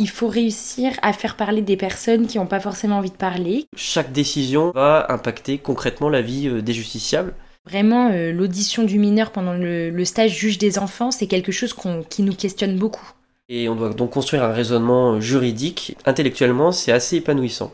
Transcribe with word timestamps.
Il 0.00 0.08
faut 0.08 0.28
réussir 0.28 0.92
à 1.02 1.12
faire 1.12 1.36
parler 1.36 1.60
des 1.60 1.76
personnes 1.76 2.28
qui 2.28 2.38
n'ont 2.38 2.46
pas 2.46 2.60
forcément 2.60 2.98
envie 2.98 3.10
de 3.10 3.16
parler. 3.16 3.66
Chaque 3.76 4.12
décision 4.12 4.70
va 4.70 5.06
impacter 5.08 5.58
concrètement 5.58 6.08
la 6.08 6.22
vie 6.22 6.48
euh, 6.48 6.62
des 6.62 6.72
justiciables. 6.72 7.34
Vraiment, 7.66 8.10
euh, 8.12 8.32
l'audition 8.32 8.84
du 8.84 8.98
mineur 8.98 9.32
pendant 9.32 9.54
le, 9.54 10.04
stage 10.04 10.38
juge 10.38 10.58
des 10.58 10.78
enfants, 10.78 11.10
c'est 11.10 11.26
quelque 11.26 11.50
chose 11.50 11.74
qui 12.08 12.22
nous 12.22 12.34
questionne 12.34 12.76
beaucoup. 12.76 13.10
Et 13.48 13.68
on 13.68 13.74
doit 13.74 13.90
donc 13.90 14.10
construire 14.10 14.44
un 14.44 14.52
raisonnement 14.52 15.20
juridique. 15.20 15.96
Intellectuellement, 16.06 16.70
c'est 16.70 16.92
assez 16.92 17.16
épanouissant. 17.16 17.72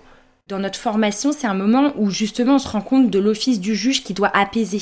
Dans 0.49 0.59
notre 0.59 0.79
formation, 0.79 1.33
c'est 1.33 1.47
un 1.47 1.55
moment 1.55 1.93
où 1.97 2.11
justement 2.11 2.55
on 2.55 2.59
se 2.59 2.69
rend 2.69 2.81
compte 2.81 3.11
de 3.11 3.19
l'office 3.19 3.61
du 3.61 3.75
juge 3.75 4.03
qui 4.03 4.15
doit 4.15 4.31
apaiser. 4.35 4.81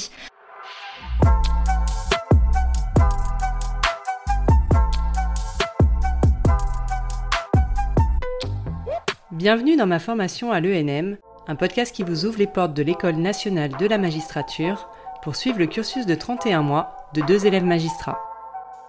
Bienvenue 9.43 9.75
dans 9.75 9.89
ma 9.89 9.99
formation 9.99 10.53
à 10.53 10.61
l'ENM, 10.61 11.17
un 11.49 11.57
podcast 11.57 11.93
qui 11.93 12.05
vous 12.05 12.27
ouvre 12.27 12.39
les 12.39 12.46
portes 12.46 12.75
de 12.75 12.83
l'École 12.85 13.17
nationale 13.17 13.73
de 13.77 13.87
la 13.89 13.99
magistrature 13.99 14.89
pour 15.25 15.35
suivre 15.35 15.59
le 15.59 15.67
cursus 15.67 16.07
de 16.07 16.14
31 16.14 16.63
mois 16.63 16.95
de 17.13 17.23
deux 17.23 17.45
élèves 17.45 17.64
magistrats. 17.64 18.21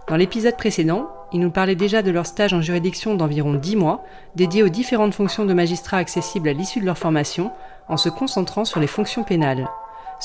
Dans 0.07 0.15
l'épisode 0.15 0.55
précédent, 0.55 1.09
ils 1.31 1.39
nous 1.39 1.49
parlaient 1.49 1.73
déjà 1.73 2.03
de 2.03 2.11
leur 2.11 2.27
stage 2.27 2.53
en 2.53 2.61
juridiction 2.61 3.15
d'environ 3.15 3.55
10 3.55 3.77
mois, 3.77 4.03
dédié 4.35 4.61
aux 4.61 4.69
différentes 4.69 5.15
fonctions 5.15 5.45
de 5.45 5.55
magistrats 5.55 5.97
accessibles 5.97 6.49
à 6.49 6.53
l'issue 6.53 6.81
de 6.81 6.85
leur 6.85 6.99
formation, 6.99 7.51
en 7.87 7.97
se 7.97 8.09
concentrant 8.09 8.63
sur 8.63 8.79
les 8.79 8.85
fonctions 8.85 9.23
pénales. 9.23 9.67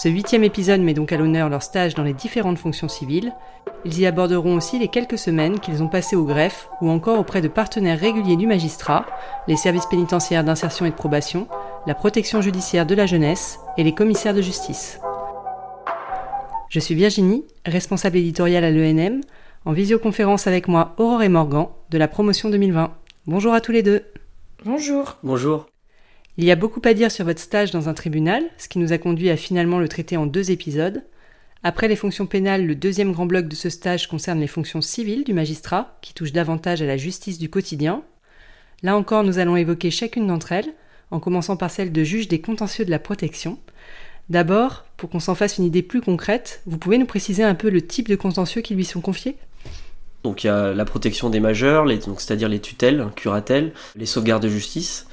Ce 0.00 0.08
huitième 0.08 0.44
épisode 0.44 0.80
met 0.80 0.94
donc 0.94 1.10
à 1.10 1.16
l'honneur 1.16 1.48
leur 1.48 1.64
stage 1.64 1.96
dans 1.96 2.04
les 2.04 2.12
différentes 2.12 2.60
fonctions 2.60 2.86
civiles. 2.86 3.32
Ils 3.84 3.98
y 3.98 4.06
aborderont 4.06 4.54
aussi 4.54 4.78
les 4.78 4.86
quelques 4.86 5.18
semaines 5.18 5.58
qu'ils 5.58 5.82
ont 5.82 5.88
passées 5.88 6.14
au 6.14 6.22
greffe 6.22 6.68
ou 6.80 6.88
encore 6.88 7.18
auprès 7.18 7.40
de 7.40 7.48
partenaires 7.48 7.98
réguliers 7.98 8.36
du 8.36 8.46
magistrat, 8.46 9.04
les 9.48 9.56
services 9.56 9.86
pénitentiaires 9.86 10.44
d'insertion 10.44 10.86
et 10.86 10.90
de 10.90 10.94
probation, 10.94 11.48
la 11.88 11.96
protection 11.96 12.40
judiciaire 12.40 12.86
de 12.86 12.94
la 12.94 13.06
jeunesse 13.06 13.58
et 13.77 13.82
les 13.82 13.92
commissaires 13.92 14.34
de 14.34 14.40
justice. 14.40 15.00
Je 16.68 16.78
suis 16.78 16.94
Virginie, 16.94 17.44
responsable 17.66 18.18
éditoriale 18.18 18.62
à 18.62 18.70
l'ENM, 18.70 19.22
en 19.64 19.72
visioconférence 19.72 20.46
avec 20.46 20.68
moi 20.68 20.94
Aurore 20.98 21.24
et 21.24 21.28
Morgan 21.28 21.70
de 21.90 21.98
la 21.98 22.06
promotion 22.06 22.50
2020. 22.50 22.92
Bonjour 23.27 23.52
à 23.52 23.60
tous 23.60 23.72
les 23.72 23.83
deux. 23.83 24.05
Bonjour. 24.64 25.16
Bonjour. 25.24 25.66
Il 26.41 26.44
y 26.44 26.53
a 26.53 26.56
beaucoup 26.56 26.81
à 26.84 26.94
dire 26.94 27.11
sur 27.11 27.25
votre 27.25 27.41
stage 27.41 27.72
dans 27.72 27.89
un 27.89 27.94
tribunal, 27.94 28.44
ce 28.58 28.69
qui 28.69 28.78
nous 28.78 28.92
a 28.92 28.98
conduit 28.98 29.28
à 29.28 29.36
finalement 29.36 29.81
le 29.81 29.89
traiter 29.89 30.17
en 30.17 30.25
deux 30.25 30.53
épisodes. 30.53 31.03
Après 31.64 31.89
les 31.89 31.97
fonctions 31.97 32.27
pénales, 32.27 32.64
le 32.64 32.77
deuxième 32.77 33.11
grand 33.11 33.27
bloc 33.27 33.48
de 33.48 33.56
ce 33.56 33.69
stage 33.69 34.06
concerne 34.06 34.39
les 34.39 34.47
fonctions 34.47 34.80
civiles 34.80 35.25
du 35.25 35.33
magistrat, 35.33 35.98
qui 36.00 36.14
touchent 36.14 36.33
davantage 36.33 36.80
à 36.80 36.86
la 36.86 36.97
justice 36.97 37.41
du 37.41 37.50
quotidien. 37.50 38.05
Là 38.84 38.97
encore, 38.97 39.25
nous 39.25 39.41
allons 39.41 39.56
évoquer 39.56 39.91
chacune 39.91 40.28
d'entre 40.28 40.53
elles, 40.53 40.72
en 41.11 41.19
commençant 41.19 41.56
par 41.56 41.72
celle 41.72 41.91
de 41.91 42.05
juge 42.05 42.28
des 42.28 42.41
contentieux 42.41 42.84
de 42.84 42.91
la 42.92 43.00
protection. 43.00 43.58
D'abord, 44.30 44.84
pour 44.97 45.11
qu'on 45.11 45.19
s'en 45.19 45.34
fasse 45.34 45.58
une 45.58 45.64
idée 45.64 45.83
plus 45.83 46.02
concrète, 46.02 46.62
vous 46.67 46.78
pouvez 46.78 46.98
nous 46.98 47.06
préciser 47.06 47.42
un 47.42 47.56
peu 47.56 47.69
le 47.69 47.84
type 47.84 48.08
de 48.08 48.14
contentieux 48.14 48.62
qui 48.62 48.77
lui 48.77 48.84
sont 48.84 49.00
confiés? 49.00 49.34
Donc 50.23 50.45
il 50.45 50.47
y 50.47 50.50
a 50.50 50.73
la 50.73 50.84
protection 50.84 51.30
des 51.30 51.41
majeurs, 51.41 51.84
c'est-à-dire 51.89 52.48
les 52.48 52.61
tutelles, 52.61 53.06
curatelles, 53.17 53.73
les 53.97 54.06
sauvegardes 54.06 54.45
de 54.45 54.48
justice. 54.48 55.08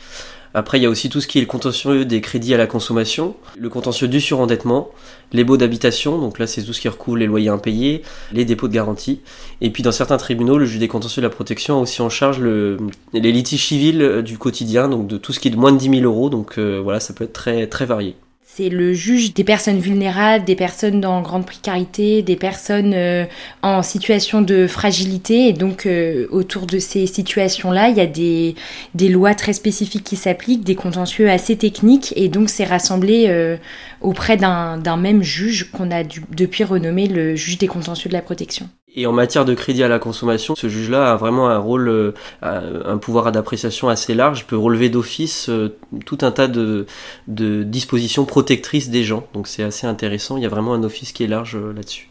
Après, 0.57 0.79
il 0.79 0.83
y 0.83 0.85
a 0.85 0.89
aussi 0.89 1.09
tout 1.09 1.19
ce 1.19 1.27
qui 1.27 1.37
est 1.37 1.41
le 1.41 1.47
contentieux 1.47 2.05
des 2.05 2.21
crédits 2.21 2.53
à 2.53 2.57
la 2.57 2.65
consommation, 2.65 3.35
le 3.57 3.67
contentieux 3.67 4.07
du 4.07 4.21
surendettement, 4.21 4.89
les 5.33 5.43
baux 5.43 5.57
d'habitation, 5.57 6.17
donc 6.17 6.39
là 6.39 6.47
c'est 6.47 6.63
tout 6.63 6.71
ce 6.71 6.79
qui 6.79 6.87
recouvre 6.87 7.17
les 7.17 7.25
loyers 7.25 7.49
impayés, 7.49 8.03
les 8.31 8.45
dépôts 8.45 8.69
de 8.69 8.73
garantie. 8.73 9.19
Et 9.59 9.69
puis 9.69 9.83
dans 9.83 9.91
certains 9.91 10.15
tribunaux, 10.15 10.57
le 10.57 10.65
juge 10.65 10.79
des 10.79 10.87
contentieux 10.87 11.21
de 11.21 11.27
la 11.27 11.29
protection 11.29 11.79
a 11.79 11.81
aussi 11.81 12.01
en 12.01 12.09
charge 12.09 12.39
le, 12.39 12.77
les 13.11 13.33
litiges 13.33 13.65
civils 13.67 14.21
du 14.23 14.37
quotidien, 14.37 14.87
donc 14.87 15.07
de 15.07 15.17
tout 15.17 15.33
ce 15.33 15.41
qui 15.41 15.49
est 15.49 15.51
de 15.51 15.57
moins 15.57 15.73
de 15.73 15.77
10 15.77 15.89
000 15.99 16.03
euros. 16.03 16.29
Donc 16.29 16.57
euh, 16.57 16.79
voilà, 16.81 17.01
ça 17.01 17.13
peut 17.13 17.25
être 17.25 17.33
très, 17.33 17.67
très 17.67 17.85
varié. 17.85 18.15
C'est 18.57 18.69
le 18.69 18.93
juge 18.93 19.33
des 19.33 19.43
personnes 19.43 19.79
vulnérables, 19.79 20.45
des 20.45 20.55
personnes 20.55 21.01
dans 21.01 21.21
grande 21.21 21.45
précarité, 21.45 22.21
des 22.21 22.37
personnes 22.37 22.93
euh, 22.93 23.25
en 23.63 23.83
situation 23.83 24.41
de 24.41 24.65
fragilité. 24.65 25.49
Et 25.49 25.51
donc, 25.51 25.85
euh, 25.85 26.25
autour 26.31 26.65
de 26.65 26.79
ces 26.79 27.05
situations-là, 27.05 27.89
il 27.89 27.97
y 27.97 27.99
a 27.99 28.05
des, 28.05 28.55
des 28.93 29.09
lois 29.09 29.35
très 29.35 29.51
spécifiques 29.51 30.05
qui 30.05 30.15
s'appliquent, 30.15 30.63
des 30.63 30.75
contentieux 30.75 31.29
assez 31.29 31.57
techniques. 31.57 32.13
Et 32.15 32.29
donc, 32.29 32.49
c'est 32.49 32.63
rassemblé 32.63 33.25
euh, 33.27 33.57
auprès 33.99 34.37
d'un 34.37 34.95
même 34.95 35.21
juge 35.21 35.69
qu'on 35.71 35.91
a 35.91 36.03
depuis 36.03 36.63
renommé 36.63 37.09
le 37.09 37.35
juge 37.35 37.57
des 37.57 37.67
contentieux 37.67 38.07
de 38.07 38.15
la 38.15 38.21
protection. 38.21 38.69
Et 38.97 39.07
en 39.07 39.11
matière 39.11 39.43
de 39.43 39.53
crédit 39.53 39.83
à 39.83 39.89
la 39.89 39.99
consommation, 39.99 40.55
ce 40.55 40.69
juge-là 40.69 41.11
a 41.11 41.15
vraiment 41.17 41.49
un 41.49 41.57
rôle, 41.57 41.89
euh, 41.89 42.13
un 42.41 42.97
pouvoir 42.97 43.29
d'appréciation 43.33 43.89
assez 43.89 44.13
large, 44.13 44.47
peut 44.47 44.57
relever 44.57 44.87
d'office 44.87 45.49
euh, 45.49 45.75
tout 46.05 46.19
un 46.21 46.31
tas 46.31 46.47
de, 46.47 46.85
dispositions 47.27 48.23
protectrices 48.23 48.89
des 48.89 49.03
gens. 49.03 49.27
Donc 49.33 49.47
c'est 49.47 49.63
assez 49.63 49.85
intéressant, 49.85 50.37
il 50.37 50.43
y 50.43 50.45
a 50.45 50.49
vraiment 50.49 50.73
un 50.73 50.83
office 50.83 51.11
qui 51.11 51.25
est 51.25 51.27
large 51.27 51.57
euh, 51.57 51.73
là-dessus. 51.73 52.09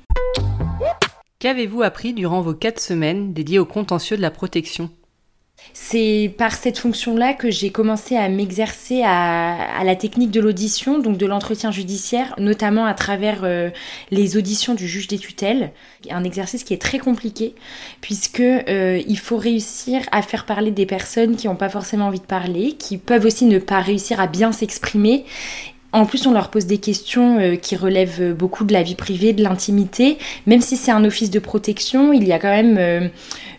Qu'avez-vous 1.39 1.83
appris 1.83 2.13
durant 2.13 2.43
vos 2.43 2.55
quatre 2.55 2.81
semaines 2.81 3.33
dédiées 3.33 3.59
au 3.59 3.67
contentieux 3.67 4.19
de 4.19 4.23
la 4.23 4.31
protection? 4.31 4.91
C'est 5.73 6.33
par 6.39 6.55
cette 6.55 6.79
fonction-là 6.79 7.35
que 7.35 7.51
j'ai 7.51 7.71
commencé 7.71 8.17
à 8.17 8.29
m'exercer 8.29 9.03
à, 9.05 9.83
la 9.85 9.97
technique 9.97 10.31
de 10.31 10.41
l'audition, 10.41 10.99
donc 10.99 11.17
de 11.17 11.27
l'entretien 11.27 11.71
judiciaire, 11.71 12.35
notamment 12.39 12.87
à 12.87 12.95
travers 12.95 13.41
euh, 13.43 13.71
les 14.11 14.37
auditions 14.37 14.75
du 14.75 14.87
juge 14.87 15.09
des 15.09 15.19
tutelles. 15.19 15.73
Un 16.11 16.25
exercice 16.25 16.65
qui 16.65 16.75
est 16.75 16.81
très 16.81 16.99
compliqué, 16.99 17.55
puisque 18.01 18.41
euh, 18.41 19.03
il 19.07 19.19
faut 19.19 19.37
réussir 19.37 20.03
à 20.13 20.23
faire 20.23 20.47
parler 20.47 20.71
des 20.71 20.87
personnes 20.87 21.37
qui 21.37 21.49
n'ont 21.49 21.57
pas 21.57 21.69
forcément 21.69 22.07
envie 22.07 22.21
de 22.21 22.25
parler, 22.25 22.73
qui 22.73 22.99
peuvent 22.99 23.25
aussi 23.25 23.47
ne 23.47 23.59
pas 23.59 23.81
réussir 23.81 24.21
à 24.21 24.27
bien 24.27 24.53
s'exprimer, 24.53 25.25
en 25.95 26.07
plus, 26.07 26.27
on 26.27 26.33
leur 26.33 26.51
pose 26.51 26.67
des 26.67 26.79
questions 26.79 27.39
euh, 27.39 27.55
qui 27.55 27.77
relèvent 27.77 28.35
beaucoup 28.35 28.65
de 28.65 28.73
la 28.73 28.83
vie 28.83 28.97
privée, 28.97 29.33
de 29.33 29.45
l'intimité. 29.45 30.19
Même 30.47 30.61
si 30.61 30.77
c'est 30.77 30.91
un 30.91 31.05
office 31.05 31.31
de 31.31 31.39
protection, 31.39 32.13
il 32.13 32.27
y 32.27 32.33
a 32.33 32.41
quand 32.41 32.51
même 32.51 32.77
euh, 32.79 33.09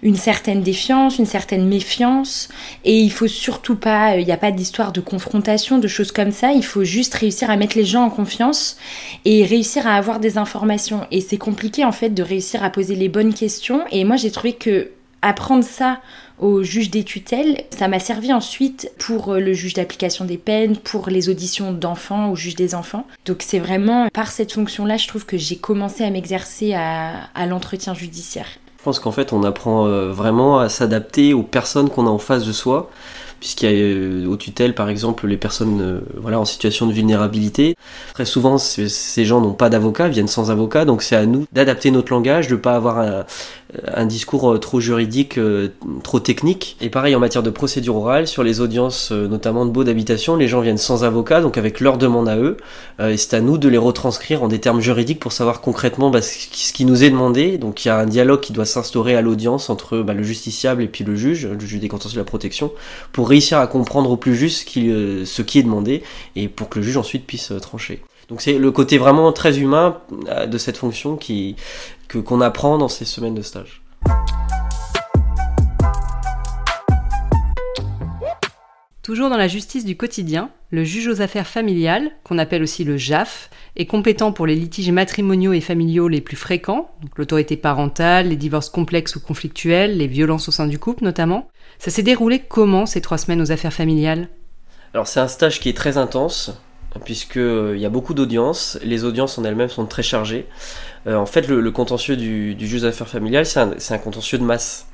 une 0.03 0.17
certaine 0.17 0.61
défiance, 0.61 1.17
une 1.17 1.25
certaine 1.25 1.65
méfiance. 1.65 2.49
Et 2.83 2.99
il 2.99 3.09
faut 3.09 3.29
surtout 3.29 3.77
pas, 3.77 4.15
euh, 4.15 4.19
il 4.19 4.25
n'y 4.25 4.33
a 4.33 4.37
pas 4.37 4.51
d'histoire 4.51 4.91
de 4.91 4.99
confrontation, 4.99 5.77
de 5.77 5.87
choses 5.87 6.11
comme 6.11 6.33
ça. 6.33 6.51
Il 6.51 6.65
faut 6.65 6.83
juste 6.83 7.13
réussir 7.13 7.49
à 7.49 7.55
mettre 7.55 7.77
les 7.77 7.85
gens 7.85 8.03
en 8.03 8.09
confiance 8.09 8.75
et 9.23 9.45
réussir 9.45 9.87
à 9.87 9.93
avoir 9.93 10.19
des 10.19 10.37
informations. 10.37 11.07
Et 11.11 11.21
c'est 11.21 11.37
compliqué 11.37 11.85
en 11.85 11.93
fait 11.93 12.09
de 12.09 12.21
réussir 12.21 12.65
à 12.65 12.69
poser 12.69 12.95
les 12.95 13.07
bonnes 13.07 13.33
questions. 13.33 13.81
Et 13.91 14.03
moi, 14.03 14.17
j'ai 14.17 14.29
trouvé 14.29 14.51
que 14.51 14.91
apprendre 15.21 15.63
ça 15.63 15.99
au 16.39 16.63
juge 16.63 16.89
des 16.89 17.03
tutelles. 17.03 17.63
Ça 17.77 17.87
m'a 17.87 17.99
servi 17.99 18.33
ensuite 18.33 18.91
pour 18.97 19.33
euh, 19.33 19.39
le 19.39 19.53
juge 19.53 19.73
d'application 19.73 20.25
des 20.25 20.37
peines, 20.37 20.77
pour 20.77 21.09
les 21.09 21.29
auditions 21.29 21.71
d'enfants 21.71 22.31
au 22.31 22.35
juge 22.35 22.55
des 22.55 22.75
enfants. 22.75 23.07
Donc 23.25 23.41
c'est 23.41 23.59
vraiment 23.59 24.07
par 24.13 24.31
cette 24.31 24.51
fonction-là, 24.53 24.97
je 24.97 25.07
trouve 25.07 25.25
que 25.25 25.37
j'ai 25.37 25.57
commencé 25.57 26.03
à 26.03 26.09
m'exercer 26.09 26.73
à, 26.73 27.45
l'entretien 27.47 27.93
judiciaire. 27.93 28.47
Je 28.79 28.83
pense 28.83 28.99
qu'en 28.99 29.11
fait, 29.11 29.33
on 29.33 29.43
apprend 29.43 29.87
euh, 29.87 30.11
vraiment 30.11 30.59
à 30.59 30.69
s'adapter 30.69 31.33
aux 31.33 31.43
personnes 31.43 31.89
qu'on 31.89 32.07
a 32.07 32.09
en 32.09 32.19
face 32.19 32.45
de 32.45 32.51
soi 32.51 32.89
puisqu'il 33.41 33.69
y 33.69 33.73
a 33.73 33.75
euh, 33.75 34.25
aux 34.27 34.37
tutelles 34.37 34.73
par 34.73 34.89
exemple 34.89 35.27
les 35.27 35.35
personnes 35.37 36.01
voilà 36.15 36.39
en 36.39 36.45
situation 36.45 36.87
de 36.87 36.93
vulnérabilité. 36.93 37.75
Très 38.13 38.25
souvent 38.25 38.57
ces 38.57 39.25
gens 39.25 39.41
n'ont 39.41 39.53
pas 39.53 39.69
d'avocat, 39.69 40.07
viennent 40.07 40.27
sans 40.27 40.51
avocat, 40.51 40.85
donc 40.85 41.03
c'est 41.03 41.15
à 41.15 41.25
nous 41.25 41.45
d'adapter 41.51 41.91
notre 41.91 42.13
langage, 42.13 42.47
de 42.47 42.55
ne 42.55 42.59
pas 42.59 42.75
avoir 42.75 42.99
un, 42.99 43.25
un 43.93 44.05
discours 44.05 44.53
euh, 44.53 44.57
trop 44.57 44.79
juridique, 44.79 45.37
euh, 45.37 45.69
trop 46.03 46.19
technique. 46.19 46.77
Et 46.81 46.89
pareil 46.89 47.15
en 47.15 47.19
matière 47.19 47.43
de 47.43 47.49
procédure 47.49 47.95
orale, 47.95 48.27
sur 48.27 48.43
les 48.43 48.61
audiences 48.61 49.11
euh, 49.11 49.27
notamment 49.27 49.65
de 49.65 49.71
baux 49.71 49.83
d'habitation, 49.83 50.35
les 50.35 50.47
gens 50.47 50.61
viennent 50.61 50.77
sans 50.77 51.03
avocat, 51.03 51.41
donc 51.41 51.57
avec 51.57 51.79
leur 51.79 51.97
demande 51.97 52.29
à 52.29 52.37
eux, 52.37 52.57
et 52.99 53.17
c'est 53.17 53.33
à 53.35 53.41
nous 53.41 53.57
de 53.57 53.67
les 53.67 53.77
retranscrire 53.77 54.43
en 54.43 54.47
des 54.47 54.59
termes 54.59 54.79
juridiques 54.79 55.19
pour 55.19 55.31
savoir 55.31 55.61
concrètement 55.61 56.09
bah, 56.09 56.21
ce 56.21 56.73
qui 56.73 56.85
nous 56.85 57.03
est 57.03 57.09
demandé. 57.09 57.57
Donc 57.57 57.83
il 57.83 57.89
y 57.89 57.91
a 57.91 57.97
un 57.97 58.05
dialogue 58.05 58.39
qui 58.39 58.53
doit 58.53 58.65
s'instaurer 58.65 59.15
à 59.15 59.21
l'audience 59.21 59.69
entre 59.69 59.99
bah, 59.99 60.13
le 60.13 60.23
justiciable 60.23 60.81
et 60.81 60.87
puis 60.87 61.03
le 61.03 61.15
juge, 61.15 61.47
le 61.47 61.59
juge 61.59 61.79
des 61.79 61.87
contentieux 61.87 62.15
de 62.15 62.21
la 62.21 62.25
protection, 62.25 62.71
pour 63.11 63.29
réussir 63.29 63.59
à 63.59 63.67
comprendre 63.67 64.11
au 64.11 64.17
plus 64.17 64.35
juste 64.35 64.69
ce 64.69 65.41
qui 65.41 65.59
est 65.59 65.63
demandé 65.63 66.03
et 66.35 66.47
pour 66.47 66.69
que 66.69 66.79
le 66.79 66.85
juge 66.85 66.97
ensuite 66.97 67.25
puisse 67.25 67.51
trancher. 67.61 68.01
Donc 68.29 68.41
c'est 68.41 68.57
le 68.57 68.71
côté 68.71 68.97
vraiment 68.97 69.31
très 69.31 69.59
humain 69.59 70.01
de 70.47 70.57
cette 70.57 70.77
fonction 70.77 71.15
qui, 71.15 71.55
que 72.07 72.17
qu'on 72.17 72.41
apprend 72.41 72.77
dans 72.77 72.87
ces 72.87 73.05
semaines 73.05 73.35
de 73.35 73.41
stage. 73.41 73.83
Toujours 79.03 79.29
dans 79.29 79.37
la 79.37 79.47
justice 79.47 79.85
du 79.85 79.95
quotidien, 79.95 80.49
le 80.71 80.83
juge 80.83 81.07
aux 81.07 81.21
affaires 81.21 81.45
familiales, 81.45 82.09
qu'on 82.23 82.39
appelle 82.39 82.63
aussi 82.63 82.83
le 82.83 82.97
JAF, 82.97 83.51
est 83.75 83.85
compétent 83.85 84.31
pour 84.31 84.47
les 84.47 84.55
litiges 84.55 84.89
matrimoniaux 84.89 85.53
et 85.53 85.61
familiaux 85.61 86.07
les 86.07 86.21
plus 86.21 86.35
fréquents, 86.35 86.89
donc 87.03 87.15
l'autorité 87.19 87.55
parentale, 87.55 88.29
les 88.29 88.35
divorces 88.35 88.69
complexes 88.69 89.15
ou 89.15 89.19
conflictuels, 89.19 89.95
les 89.95 90.07
violences 90.07 90.47
au 90.47 90.51
sein 90.51 90.65
du 90.65 90.79
couple 90.79 91.03
notamment. 91.03 91.47
Ça 91.77 91.91
s'est 91.91 92.01
déroulé 92.01 92.39
comment 92.39 92.87
ces 92.87 93.01
trois 93.01 93.19
semaines 93.19 93.41
aux 93.41 93.51
affaires 93.51 93.73
familiales? 93.73 94.27
Alors 94.95 95.05
c'est 95.05 95.19
un 95.19 95.27
stage 95.27 95.59
qui 95.59 95.69
est 95.69 95.77
très 95.77 95.99
intense, 95.99 96.59
puisqu'il 97.03 97.41
euh, 97.41 97.77
y 97.77 97.85
a 97.85 97.89
beaucoup 97.89 98.13
d'audiences, 98.13 98.77
les 98.83 99.03
audiences 99.03 99.37
en 99.37 99.43
elles-mêmes 99.43 99.69
sont 99.69 99.85
très 99.85 100.03
chargées. 100.03 100.45
Euh, 101.07 101.15
en 101.15 101.25
fait, 101.25 101.47
le, 101.47 101.71
contentieux 101.71 102.15
du, 102.15 102.55
juge 102.59 102.81
d'affaires 102.81 103.07
familiales, 103.07 103.45
c'est 103.45 103.59
un, 103.59 103.97
contentieux 103.97 104.37
de 104.37 104.43
masse. 104.43 104.87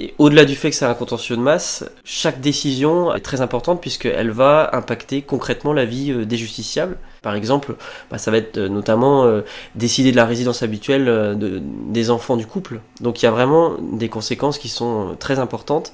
Et 0.00 0.14
au-delà 0.18 0.44
du 0.44 0.54
fait 0.54 0.70
que 0.70 0.76
c'est 0.76 0.84
un 0.84 0.94
contentieux 0.94 1.36
de 1.36 1.40
masse, 1.40 1.84
chaque 2.04 2.40
décision 2.40 3.12
est 3.12 3.20
très 3.20 3.40
importante 3.40 3.80
puisqu'elle 3.80 4.30
va 4.30 4.70
impacter 4.72 5.22
concrètement 5.22 5.72
la 5.72 5.84
vie 5.84 6.12
euh, 6.12 6.24
des 6.24 6.36
justiciables. 6.36 6.96
Par 7.20 7.34
exemple, 7.34 7.74
bah, 8.08 8.16
ça 8.16 8.30
va 8.30 8.36
être 8.36 8.60
notamment 8.60 9.28
décider 9.74 10.12
de 10.12 10.16
la 10.16 10.24
résidence 10.24 10.62
habituelle 10.62 11.04
de, 11.04 11.60
des 11.88 12.10
enfants 12.10 12.36
du 12.36 12.46
couple. 12.46 12.80
Donc 13.00 13.20
il 13.20 13.24
y 13.24 13.28
a 13.28 13.32
vraiment 13.32 13.72
des 13.92 14.08
conséquences 14.08 14.56
qui 14.56 14.68
sont 14.68 15.16
très 15.18 15.40
importantes 15.40 15.92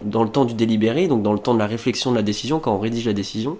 dans 0.00 0.22
le 0.22 0.30
temps 0.30 0.44
du 0.44 0.54
délibéré, 0.54 1.08
donc 1.08 1.24
dans 1.24 1.32
le 1.32 1.40
temps 1.40 1.54
de 1.54 1.58
la 1.58 1.66
réflexion 1.66 2.12
de 2.12 2.16
la 2.16 2.22
décision, 2.22 2.60
quand 2.60 2.72
on 2.72 2.78
rédige 2.78 3.06
la 3.06 3.14
décision. 3.14 3.58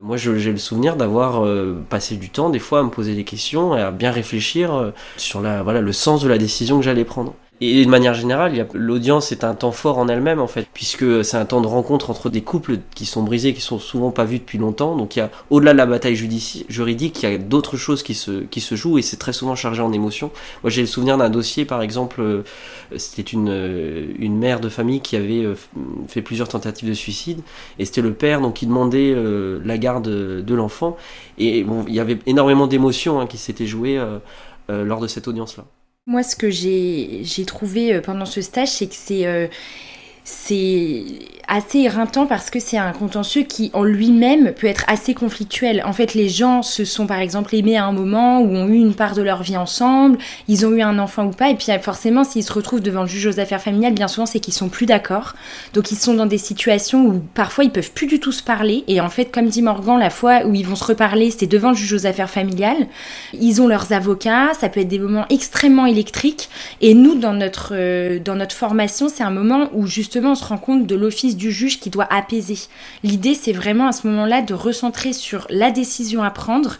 Moi, 0.00 0.18
j'ai 0.18 0.52
le 0.52 0.58
souvenir 0.58 0.96
d'avoir 0.96 1.42
passé 1.88 2.16
du 2.16 2.28
temps, 2.28 2.50
des 2.50 2.58
fois, 2.58 2.80
à 2.80 2.82
me 2.82 2.90
poser 2.90 3.14
des 3.14 3.24
questions 3.24 3.76
et 3.76 3.80
à 3.80 3.90
bien 3.90 4.10
réfléchir 4.10 4.92
sur 5.16 5.40
la, 5.40 5.62
voilà, 5.62 5.80
le 5.80 5.92
sens 5.92 6.22
de 6.22 6.28
la 6.28 6.36
décision 6.36 6.78
que 6.78 6.84
j'allais 6.84 7.06
prendre. 7.06 7.34
Et 7.62 7.82
de 7.86 7.88
manière 7.88 8.12
générale, 8.12 8.66
l'audience 8.74 9.32
est 9.32 9.42
un 9.42 9.54
temps 9.54 9.72
fort 9.72 9.96
en 9.96 10.08
elle-même 10.08 10.40
en 10.40 10.46
fait, 10.46 10.66
puisque 10.74 11.24
c'est 11.24 11.38
un 11.38 11.46
temps 11.46 11.62
de 11.62 11.66
rencontre 11.66 12.10
entre 12.10 12.28
des 12.28 12.42
couples 12.42 12.80
qui 12.94 13.06
sont 13.06 13.22
brisés, 13.22 13.54
qui 13.54 13.62
sont 13.62 13.78
souvent 13.78 14.10
pas 14.10 14.26
vus 14.26 14.38
depuis 14.38 14.58
longtemps. 14.58 14.94
Donc 14.94 15.16
il 15.16 15.20
y 15.20 15.22
a 15.22 15.30
au-delà 15.48 15.72
de 15.72 15.78
la 15.78 15.86
bataille 15.86 16.16
juridique, 16.16 17.22
il 17.22 17.30
y 17.30 17.34
a 17.34 17.38
d'autres 17.38 17.78
choses 17.78 18.02
qui 18.02 18.14
se 18.14 18.42
qui 18.42 18.60
se 18.60 18.74
jouent 18.74 18.98
et 18.98 19.02
c'est 19.02 19.16
très 19.16 19.32
souvent 19.32 19.54
chargé 19.54 19.80
en 19.80 19.90
émotions. 19.92 20.30
Moi 20.62 20.70
j'ai 20.70 20.82
le 20.82 20.86
souvenir 20.86 21.16
d'un 21.16 21.30
dossier 21.30 21.64
par 21.64 21.80
exemple, 21.80 22.20
euh, 22.20 22.42
c'était 22.98 23.22
une 23.22 23.48
euh, 23.48 24.06
une 24.18 24.36
mère 24.36 24.60
de 24.60 24.68
famille 24.68 25.00
qui 25.00 25.16
avait 25.16 25.42
euh, 25.42 25.54
fait 26.08 26.20
plusieurs 26.20 26.48
tentatives 26.48 26.88
de 26.90 26.94
suicide 26.94 27.40
et 27.78 27.86
c'était 27.86 28.02
le 28.02 28.12
père 28.12 28.42
donc 28.42 28.54
qui 28.54 28.66
demandait 28.66 29.14
la 29.64 29.78
garde 29.78 30.08
de 30.08 30.54
l'enfant 30.54 30.96
et 31.38 31.64
bon 31.64 31.84
il 31.88 31.94
y 31.94 32.00
avait 32.00 32.18
énormément 32.26 32.66
d'émotions 32.66 33.20
hein, 33.20 33.26
qui 33.26 33.38
s'étaient 33.38 33.66
jouées 33.66 34.02
lors 34.68 35.00
de 35.00 35.06
cette 35.06 35.28
audience 35.28 35.56
là. 35.56 35.64
Moi, 36.06 36.22
ce 36.22 36.36
que 36.36 36.50
j'ai 36.50 37.44
trouvé 37.46 37.94
euh, 37.94 38.00
pendant 38.00 38.26
ce 38.26 38.40
stage, 38.40 38.68
c'est 38.68 38.86
que 38.86 38.94
c'est 38.94 39.26
euh, 39.26 39.48
c'est 40.28 41.04
assez 41.46 41.78
éreintant 41.78 42.26
parce 42.26 42.50
que 42.50 42.58
c'est 42.58 42.78
un 42.78 42.90
contentieux 42.90 43.42
qui 43.42 43.70
en 43.74 43.84
lui-même 43.84 44.52
peut 44.54 44.66
être 44.66 44.84
assez 44.88 45.14
conflictuel. 45.14 45.80
En 45.86 45.92
fait, 45.92 46.14
les 46.14 46.28
gens 46.28 46.62
se 46.62 46.84
sont 46.84 47.06
par 47.06 47.20
exemple 47.20 47.54
aimés 47.54 47.76
à 47.76 47.84
un 47.84 47.92
moment 47.92 48.40
ou 48.40 48.48
ont 48.48 48.66
eu 48.66 48.74
une 48.74 48.94
part 48.94 49.14
de 49.14 49.22
leur 49.22 49.44
vie 49.44 49.56
ensemble, 49.56 50.18
ils 50.48 50.66
ont 50.66 50.72
eu 50.72 50.82
un 50.82 50.98
enfant 50.98 51.26
ou 51.26 51.30
pas, 51.30 51.50
et 51.50 51.54
puis 51.54 51.66
forcément 51.80 52.24
s'ils 52.24 52.42
se 52.42 52.52
retrouvent 52.52 52.80
devant 52.80 53.02
le 53.02 53.06
juge 53.06 53.28
aux 53.28 53.38
affaires 53.38 53.62
familiales, 53.62 53.92
bien 53.92 54.08
souvent 54.08 54.26
c'est 54.26 54.40
qu'ils 54.40 54.52
sont 54.52 54.68
plus 54.68 54.86
d'accord. 54.86 55.34
Donc 55.74 55.92
ils 55.92 55.96
sont 55.96 56.14
dans 56.14 56.26
des 56.26 56.38
situations 56.38 57.06
où 57.06 57.22
parfois 57.34 57.62
ils 57.62 57.70
peuvent 57.70 57.92
plus 57.92 58.08
du 58.08 58.18
tout 58.18 58.32
se 58.32 58.42
parler, 58.42 58.82
et 58.88 59.00
en 59.00 59.10
fait 59.10 59.26
comme 59.26 59.46
dit 59.46 59.62
Morgan, 59.62 59.96
la 60.00 60.10
fois 60.10 60.44
où 60.44 60.56
ils 60.56 60.66
vont 60.66 60.74
se 60.74 60.84
reparler, 60.84 61.30
c'est 61.30 61.46
devant 61.46 61.70
le 61.70 61.76
juge 61.76 61.92
aux 61.92 62.06
affaires 62.06 62.30
familiales. 62.30 62.88
Ils 63.32 63.62
ont 63.62 63.68
leurs 63.68 63.92
avocats, 63.92 64.54
ça 64.58 64.68
peut 64.68 64.80
être 64.80 64.88
des 64.88 64.98
moments 64.98 65.26
extrêmement 65.30 65.86
électriques, 65.86 66.48
et 66.80 66.94
nous 66.94 67.14
dans 67.14 67.32
notre, 67.32 67.74
euh, 67.76 68.18
dans 68.18 68.34
notre 68.34 68.56
formation, 68.56 69.08
c'est 69.08 69.22
un 69.22 69.30
moment 69.30 69.70
où 69.72 69.86
justement 69.86 70.15
on 70.24 70.34
se 70.34 70.44
rend 70.44 70.58
compte 70.58 70.86
de 70.86 70.94
l'office 70.94 71.36
du 71.36 71.52
juge 71.52 71.80
qui 71.80 71.90
doit 71.90 72.06
apaiser. 72.10 72.58
L'idée, 73.02 73.34
c'est 73.34 73.52
vraiment 73.52 73.88
à 73.88 73.92
ce 73.92 74.06
moment-là 74.06 74.42
de 74.42 74.54
recentrer 74.54 75.12
sur 75.12 75.46
la 75.50 75.70
décision 75.70 76.22
à 76.22 76.30
prendre 76.30 76.76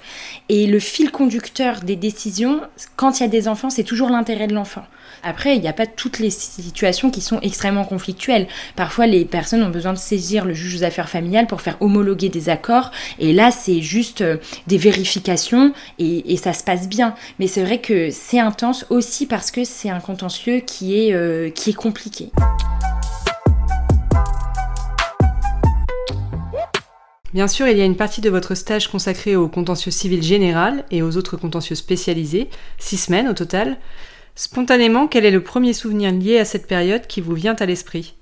et 0.49 0.67
le 0.67 0.79
fil 0.79 1.11
conducteur 1.11 1.81
des 1.81 1.97
décisions. 1.97 2.61
Quand 2.97 3.19
il 3.19 3.23
y 3.23 3.27
a 3.27 3.29
des 3.29 3.49
enfants, 3.49 3.71
c'est 3.71 3.85
toujours 3.85 4.11
l'intérêt 4.11 4.47
de 4.47 4.55
l'enfant. 4.55 4.85
Après, 5.23 5.56
il 5.56 5.61
n'y 5.61 5.69
a 5.69 5.73
pas 5.73 5.87
toutes 5.87 6.19
les 6.19 6.31
situations 6.31 7.11
qui 7.11 7.21
sont 7.21 7.41
extrêmement 7.41 7.85
conflictuelles. 7.85 8.47
Parfois, 8.77 9.06
les 9.06 9.25
personnes 9.25 9.62
ont 9.62 9.71
besoin 9.71 9.93
de 9.93 9.99
saisir 9.99 10.44
le 10.44 10.55
juge 10.55 10.77
aux 10.77 10.85
affaires 10.85 11.09
familiales 11.09 11.47
pour 11.47 11.61
faire 11.61 11.77
homologuer 11.81 12.29
des 12.29 12.49
accords. 12.49 12.91
Et 13.19 13.32
là, 13.32 13.50
c'est 13.50 13.81
juste 13.81 14.21
euh, 14.21 14.37
des 14.67 14.79
vérifications 14.79 15.73
et, 15.99 16.37
ça 16.37 16.53
se 16.53 16.62
passe 16.62 16.89
bien. 16.89 17.15
Mais 17.39 17.47
c'est 17.47 17.65
vrai 17.65 17.81
que 17.81 18.11
c'est 18.11 18.39
intense 18.39 18.87
aussi 18.91 19.27
parce 19.27 19.50
que 19.50 19.65
c'est 19.65 19.91
un 19.91 20.00
contentieux 20.00 20.61
qui 20.61 20.99
est, 20.99 21.12
euh, 21.12 21.50
qui 21.50 21.71
est 21.71 21.75
compliqué. 21.75 22.31
Bien 27.37 27.49
sûr, 27.49 27.69
il 27.69 27.77
y 27.77 27.83
a 27.83 27.85
une 27.85 27.97
partie 27.97 28.23
de 28.23 28.31
votre 28.31 28.55
stage 28.55 28.88
consacrée 28.88 29.37
au 29.37 29.47
contentieux 29.47 29.91
civil 29.91 30.23
général 30.23 30.87
et 30.91 31.03
aux 31.03 31.19
autres 31.19 31.37
contentieux 31.37 31.77
spécialisés, 31.77 32.49
six 32.79 32.97
semaines 32.97 33.29
au 33.29 33.35
total. 33.35 33.77
Spontanément, 34.35 35.06
quel 35.06 35.27
est 35.27 35.31
le 35.31 35.43
premier 35.43 35.75
souvenir 35.75 36.12
lié 36.12 36.38
à 36.38 36.47
cette 36.47 36.67
période 36.67 37.06
qui 37.06 37.21
vous 37.21 37.35
vient 37.35 37.55
à 37.56 37.67
l'esprit? 37.67 38.15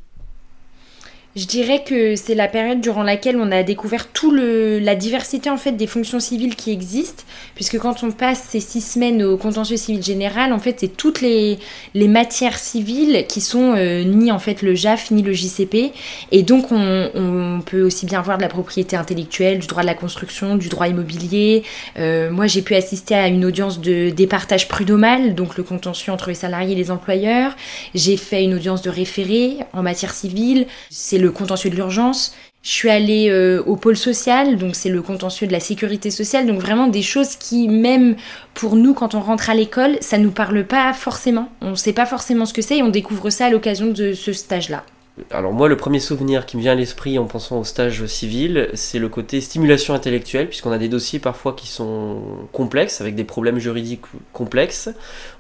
Je 1.37 1.47
dirais 1.47 1.83
que 1.85 2.15
c'est 2.15 2.37
la 2.37 2.47
période 2.47 2.81
durant 2.81 3.03
laquelle 3.03 3.37
on 3.37 3.51
a 3.51 3.65
découvert 3.65 4.09
tout 4.13 4.31
le, 4.31 4.79
la 4.79 4.95
diversité 4.95 5.51
en 5.51 5.57
fait 5.57 5.73
des 5.73 5.89
fonctions 5.89 6.21
civiles 6.21 6.55
qui 6.55 6.71
existent, 6.71 7.25
puisque 7.57 7.79
quand 7.79 8.05
on 8.05 8.13
passe 8.13 8.43
ces 8.51 8.61
six 8.61 8.81
semaines 8.81 9.23
au 9.23 9.37
contentieux 9.37 9.77
civil 9.77 10.03
général, 10.03 10.53
en 10.53 10.61
fait 10.61 10.77
c'est 10.79 10.97
toutes 10.97 11.21
les, 11.21 11.59
les 11.95 12.07
matières 12.07 12.59
civiles 12.59 13.27
qui 13.29 13.41
sont 13.41 13.75
euh, 13.77 14.05
ni 14.05 14.31
en 14.31 14.39
fait 14.39 14.63
le 14.63 14.77
JAF 14.77 15.11
ni 15.11 15.23
le 15.23 15.33
JCP, 15.33 15.93
et 16.31 16.43
donc 16.43 16.71
on, 16.71 17.11
on, 17.15 17.61
peut 17.63 17.83
aussi 17.83 18.07
bien 18.07 18.21
voir 18.21 18.37
de 18.37 18.43
la 18.43 18.49
propriété 18.49 18.95
intellectuelle, 18.95 19.59
du 19.59 19.67
droit 19.67 19.83
de 19.83 19.87
la 19.87 19.95
construction, 19.95 20.57
du 20.57 20.69
droit 20.69 20.87
immobilier. 20.87 21.65
Euh, 21.99 22.31
moi 22.31 22.47
j'ai 22.47 22.63
pu 22.63 22.75
assister 22.77 23.15
à 23.15 23.27
une 23.27 23.45
audience 23.45 23.81
de 23.81 24.11
départage 24.11 24.69
prud'homal, 24.69 25.35
donc 25.35 25.57
le 25.57 25.65
contentieux 25.65 26.13
entre 26.13 26.29
les 26.29 26.35
salariés 26.35 26.73
et 26.73 26.77
les 26.77 26.91
employeurs. 26.93 27.57
J'ai 27.95 28.17
fait 28.17 28.45
une 28.45 28.55
audience 28.55 28.83
de 28.83 28.91
référé 28.91 29.57
en 29.73 29.83
matière 29.83 30.13
civile. 30.13 30.67
C'est 30.91 31.24
le 31.25 31.31
contentieux 31.31 31.71
de 31.71 31.75
l'urgence. 31.75 32.35
Je 32.63 32.71
suis 32.71 32.89
allée 32.89 33.29
euh, 33.29 33.63
au 33.67 33.77
pôle 33.77 33.97
social, 33.97 34.57
donc 34.57 34.75
c'est 34.75 34.89
le 34.89 35.03
contentieux 35.03 35.47
de 35.47 35.53
la 35.53 35.61
sécurité 35.61 36.11
sociale, 36.11 36.47
donc 36.47 36.61
vraiment 36.61 36.87
des 36.87 37.03
choses 37.03 37.37
qui, 37.37 37.69
même 37.69 38.17
pour 38.55 38.77
nous, 38.77 38.95
quand 38.95 39.15
on 39.15 39.21
rentre 39.21 39.51
à 39.51 39.55
l'école, 39.55 39.99
ça 40.01 40.17
nous 40.17 40.31
parle 40.31 40.65
pas 40.65 40.93
forcément. 40.95 41.49
On 41.61 41.71
ne 41.71 41.75
sait 41.75 41.93
pas 41.93 42.07
forcément 42.07 42.47
ce 42.47 42.55
que 42.55 42.63
c'est 42.63 42.79
et 42.79 42.83
on 42.83 42.89
découvre 42.89 43.29
ça 43.29 43.47
à 43.47 43.51
l'occasion 43.51 43.89
de 43.89 44.13
ce 44.15 44.33
stage-là. 44.33 44.85
Alors 45.31 45.53
moi, 45.53 45.69
le 45.69 45.77
premier 45.77 46.01
souvenir 46.01 46.45
qui 46.45 46.57
me 46.57 46.63
vient 46.63 46.73
à 46.73 46.75
l'esprit 46.75 47.19
en 47.19 47.27
pensant 47.27 47.61
au 47.61 47.65
stage 47.65 48.05
civil, 48.07 48.69
c'est 48.75 48.99
le 48.99 49.09
côté 49.09 49.41
stimulation 49.41 49.95
intellectuelle, 49.95 50.49
puisqu'on 50.49 50.73
a 50.73 50.79
des 50.79 50.89
dossiers 50.89 51.21
parfois 51.21 51.53
qui 51.53 51.69
sont 51.69 52.17
complexes, 52.51 53.01
avec 53.01 53.15
des 53.15 53.23
problèmes 53.23 53.59
juridiques 53.59 54.07
complexes. 54.33 54.89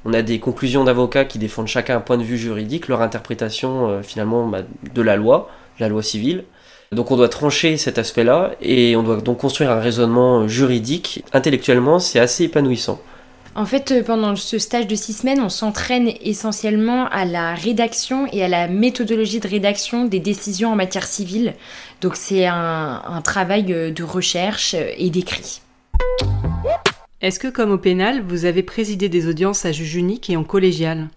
On 0.05 0.13
a 0.13 0.23
des 0.23 0.39
conclusions 0.39 0.85
d'avocats 0.85 1.25
qui 1.25 1.39
défendent 1.39 1.67
chacun 1.67 1.97
un 1.97 2.01
point 2.01 2.19
de 2.19 2.23
vue 2.23 2.39
juridique, 2.39 2.87
leur 2.87 3.01
interprétation 3.01 3.89
euh, 3.89 4.03
finalement 4.03 4.47
bah, 4.47 4.61
de 4.95 5.03
la 5.03 5.17
loi 5.17 5.51
la 5.79 5.89
loi 5.89 6.03
civile. 6.03 6.45
Donc 6.93 7.11
on 7.11 7.17
doit 7.17 7.29
trancher 7.29 7.77
cet 7.77 7.99
aspect-là 7.99 8.53
et 8.61 8.95
on 8.97 9.03
doit 9.03 9.17
donc 9.21 9.39
construire 9.39 9.71
un 9.71 9.81
raisonnement 9.81 10.47
juridique. 10.47 11.25
Intellectuellement, 11.33 11.99
c'est 11.99 12.21
assez 12.21 12.45
épanouissant. 12.45 13.01
En 13.57 13.67
fait, 13.67 13.93
euh, 13.93 14.03
pendant 14.03 14.35
ce 14.35 14.59
stage 14.59 14.89
de 14.89 14.97
six 14.97 15.13
semaines, 15.13 15.41
on 15.41 15.49
s'entraîne 15.49 16.11
essentiellement 16.23 17.07
à 17.11 17.25
la 17.25 17.55
rédaction 17.55 18.27
et 18.33 18.43
à 18.43 18.49
la 18.49 18.67
méthodologie 18.67 19.39
de 19.39 19.47
rédaction 19.47 20.07
des 20.07 20.19
décisions 20.19 20.73
en 20.73 20.77
matière 20.77 21.07
civile. 21.07 21.55
Donc 22.01 22.17
c'est 22.17 22.47
un, 22.47 23.03
un 23.07 23.23
travail 23.23 23.73
euh, 23.73 23.93
de 23.93 24.03
recherche 24.03 24.75
et 24.75 25.09
d'écrit. 25.11 25.61
Est-ce 27.21 27.39
que, 27.39 27.49
comme 27.49 27.71
au 27.71 27.79
pénal, 27.79 28.23
vous 28.27 28.45
avez 28.45 28.63
présidé 28.63 29.09
des 29.09 29.29
audiences 29.29 29.65
à 29.65 29.73
juge 29.73 29.95
unique 29.95 30.29
et 30.31 30.37
en 30.37 30.45
collégial? 30.45 31.09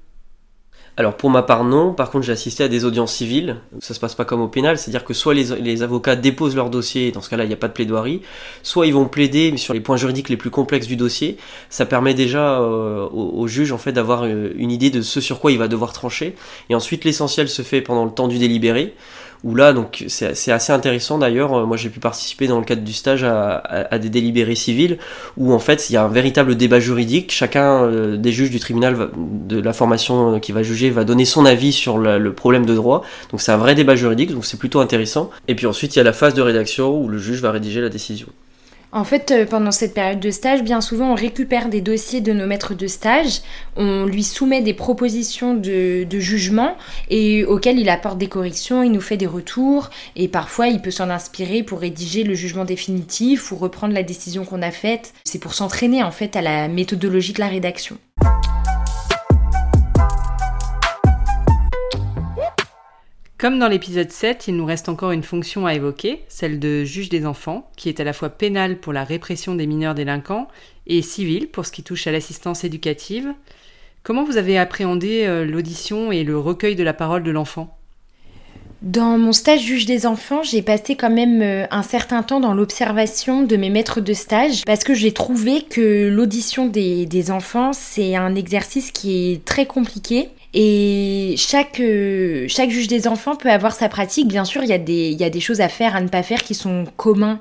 Alors 0.98 1.16
pour 1.16 1.30
ma 1.30 1.44
part 1.44 1.64
non, 1.64 1.94
par 1.94 2.10
contre 2.10 2.26
j'ai 2.26 2.32
assisté 2.32 2.64
à 2.64 2.68
des 2.68 2.84
audiences 2.84 3.14
civiles, 3.14 3.58
ça 3.80 3.94
se 3.94 4.00
passe 4.00 4.16
pas 4.16 4.26
comme 4.26 4.42
au 4.42 4.48
pénal, 4.48 4.80
c'est-à-dire 4.80 5.06
que 5.06 5.14
soit 5.14 5.36
les, 5.36 5.84
avocats 5.84 6.16
déposent 6.16 6.56
leur 6.56 6.72
dossier, 6.72 7.12
dans 7.12 7.22
ce 7.22 7.30
cas-là 7.30 7.44
il 7.44 7.48
n'y 7.48 7.54
a 7.54 7.58
pas 7.58 7.68
de 7.68 7.74
plaidoirie, 7.74 8.24
soit 8.64 8.88
ils 8.88 8.96
vont 8.96 9.06
plaider 9.06 9.56
sur 9.58 9.76
les 9.76 9.80
points 9.80 9.98
juridiques 9.98 10.28
les 10.30 10.38
plus 10.38 10.50
complexes 10.50 10.88
du 10.88 10.96
dossier, 10.96 11.38
ça 11.70 11.86
permet 11.86 12.16
déjà 12.16 12.60
euh, 12.60 13.08
au, 13.10 13.48
juge 13.48 13.72
en 13.72 13.78
fait 13.78 13.92
d'avoir 13.92 14.24
euh, 14.24 14.50
une 14.56 14.72
idée 14.72 14.90
de 14.90 15.02
ce 15.02 15.22
sur 15.22 15.40
quoi 15.40 15.52
il 15.52 15.60
va 15.60 15.68
devoir 15.68 15.94
trancher, 15.94 16.36
et 16.72 16.76
ensuite 16.76 17.06
l'essentiel 17.06 17.48
se 17.48 17.62
fait 17.62 17.82
pendant 17.82 18.04
le 18.04 18.12
temps 18.12 18.28
du 18.28 18.40
délibéré, 18.40 18.96
où 19.44 19.56
là, 19.56 19.74
donc 19.74 20.06
c'est 20.08 20.52
assez 20.52 20.72
intéressant 20.72 21.18
d'ailleurs, 21.18 21.54
euh, 21.54 21.66
moi 21.66 21.78
j'ai 21.78 21.90
pu 21.90 22.00
participer 22.00 22.48
dans 22.48 22.60
le 22.60 22.66
cadre 22.66 22.82
du 22.82 22.94
stage 22.94 23.24
à, 23.24 24.00
des 24.00 24.10
délibérés 24.10 24.56
civils, 24.56 24.98
où 25.38 25.54
en 25.54 25.60
fait 25.60 25.90
il 25.90 25.94
y 25.94 25.98
a 25.98 26.04
un 26.04 26.08
véritable 26.08 26.56
débat 26.56 26.80
juridique, 26.80 27.32
chacun 27.32 27.84
euh, 27.84 28.18
des 28.18 28.32
juges 28.32 28.52
du 28.52 28.60
tribunal 28.60 29.10
de 29.18 29.60
la 29.60 29.74
formation 29.74 30.36
euh, 30.36 30.40
qui 30.40 30.52
va 30.52 30.64
juger 30.64 30.90
va 30.90 31.04
donner 31.04 31.26
son 31.26 31.46
avis 31.46 31.72
sur 31.72 31.98
le 31.98 32.34
problème 32.34 32.66
de 32.66 32.76
droit, 32.76 33.04
donc 33.32 33.42
c'est 33.42 33.52
un 33.52 33.58
vrai 33.58 33.76
débat 33.76 33.96
juridique, 33.96 34.32
donc 34.32 34.46
c'est 34.46 34.58
plutôt 34.58 34.80
intéressant. 34.80 35.30
Et 35.48 35.56
puis 35.56 35.66
ensuite 35.66 35.96
il 35.96 36.00
y 36.00 36.02
a 36.02 36.04
la 36.04 36.14
phase 36.14 36.34
de 36.34 36.42
rédaction 36.42 37.00
où 37.00 37.08
le 37.08 37.18
juge 37.18 37.42
va 37.42 37.52
rédiger 37.52 37.82
la 37.82 37.90
décision. 37.90 38.28
En 38.92 39.04
fait, 39.04 39.32
euh, 39.32 39.46
pendant 39.46 39.72
cette 39.72 39.94
période 39.94 40.20
de 40.20 40.32
stage, 40.32 40.64
bien 40.64 40.80
souvent, 40.80 41.12
on 41.12 41.16
récupère 41.16 41.68
des 41.68 41.82
dossiers 41.82 42.22
de 42.22 42.32
nos 42.32 42.48
maîtres 42.48 42.74
de 42.74 42.88
stage, 42.88 43.42
on 43.76 44.06
lui 44.06 44.24
soumet 44.24 44.62
des 44.62 44.74
propositions 44.74 45.54
de, 45.54 46.08
jugement 46.20 46.76
et 47.10 47.46
auxquelles 47.46 47.80
il 47.80 47.90
apporte 47.90 48.18
des 48.18 48.28
corrections, 48.28 48.82
il 48.84 48.92
nous 48.92 49.02
fait 49.02 49.18
des 49.18 49.28
retours 49.28 49.90
et 50.16 50.28
parfois 50.28 50.68
il 50.68 50.82
peut 50.82 50.92
s'en 50.92 51.10
inspirer 51.10 51.64
pour 51.64 51.80
rédiger 51.80 52.24
le 52.24 52.34
jugement 52.34 52.66
définitif 52.66 53.52
ou 53.52 53.56
reprendre 53.56 53.94
la 53.94 54.04
décision 54.04 54.46
qu'on 54.46 54.62
a 54.62 54.72
faite. 54.72 55.14
C'est 55.26 55.40
pour 55.40 55.54
s'entraîner 55.54 56.04
en 56.04 56.12
fait 56.12 56.36
à 56.36 56.42
la 56.42 56.68
méthodologie 56.68 57.34
de 57.34 57.40
la 57.40 57.48
rédaction. 57.48 57.98
Comme 63.38 63.60
dans 63.60 63.68
l'épisode 63.68 64.10
7, 64.10 64.48
il 64.48 64.56
nous 64.56 64.66
reste 64.66 64.90
encore 64.90 65.12
une 65.12 65.22
fonction 65.22 65.68
à 65.68 65.76
évoquer, 65.76 66.24
celle 66.28 66.58
de 66.58 66.84
juge 66.84 67.10
des 67.10 67.28
enfants, 67.28 67.70
qui 67.78 67.88
est 67.88 68.00
à 68.00 68.04
la 68.04 68.12
fois 68.12 68.30
pénale 68.30 68.80
pour 68.80 68.94
la 68.94 69.04
répression 69.04 69.54
des 69.54 69.68
mineurs 69.68 69.94
délinquants 69.94 70.48
et 70.88 71.04
civile 71.04 71.48
pour 71.48 71.64
ce 71.64 71.72
qui 71.72 71.84
touche 71.84 72.08
à 72.08 72.12
l'assistance 72.12 72.64
éducative. 72.64 73.32
Comment 74.02 74.24
vous 74.24 74.38
avez 74.38 74.58
appréhendé 74.58 75.26
euh, 75.28 75.46
l'audition 75.46 76.12
et 76.12 76.24
le 76.24 76.36
recueil 76.40 76.76
de 76.76 76.82
la 76.82 76.94
parole 76.94 77.22
de 77.22 77.30
l'enfant? 77.30 77.78
Dans 78.82 79.20
mon 79.20 79.34
stage 79.34 79.62
juge 79.62 79.86
des 79.86 80.08
enfants, 80.08 80.42
j'ai 80.42 80.64
passé 80.64 80.96
quand 80.96 81.12
même 81.12 81.44
euh, 81.44 81.68
un 81.70 81.84
certain 81.84 82.24
temps 82.24 82.40
dans 82.40 82.56
l'observation 82.56 83.44
de 83.44 83.56
mes 83.56 83.70
maîtres 83.70 84.02
de 84.02 84.14
stage 84.14 84.64
parce 84.66 84.84
que 84.84 84.96
j'ai 84.96 85.12
trouvé 85.12 85.62
que 85.62 86.10
l'audition 86.10 86.66
des, 86.66 87.06
des 87.06 87.30
enfants, 87.30 87.72
c'est 87.72 88.16
un 88.16 88.34
exercice 88.34 88.92
qui 88.92 89.32
est 89.32 89.46
très 89.46 89.68
compliqué 89.68 90.30
et 90.54 91.36
chaque, 91.38 91.80
euh, 91.80 92.46
chaque 92.48 92.70
juge 92.70 92.88
des 92.88 93.08
enfants 93.08 93.36
peut 93.36 93.52
avoir 93.52 93.76
sa 93.76 93.90
pratique. 93.90 94.28
Bien 94.28 94.46
sûr, 94.46 94.64
il 94.64 94.70
y, 94.70 94.74
a 94.74 94.78
des, 94.78 95.10
il 95.10 95.20
y 95.20 95.24
a 95.24 95.30
des 95.30 95.40
choses 95.40 95.62
à 95.62 95.70
faire, 95.70 95.96
à 95.96 96.02
ne 96.02 96.08
pas 96.08 96.24
faire 96.24 96.42
qui 96.42 96.56
sont 96.56 96.86
communs, 96.96 97.40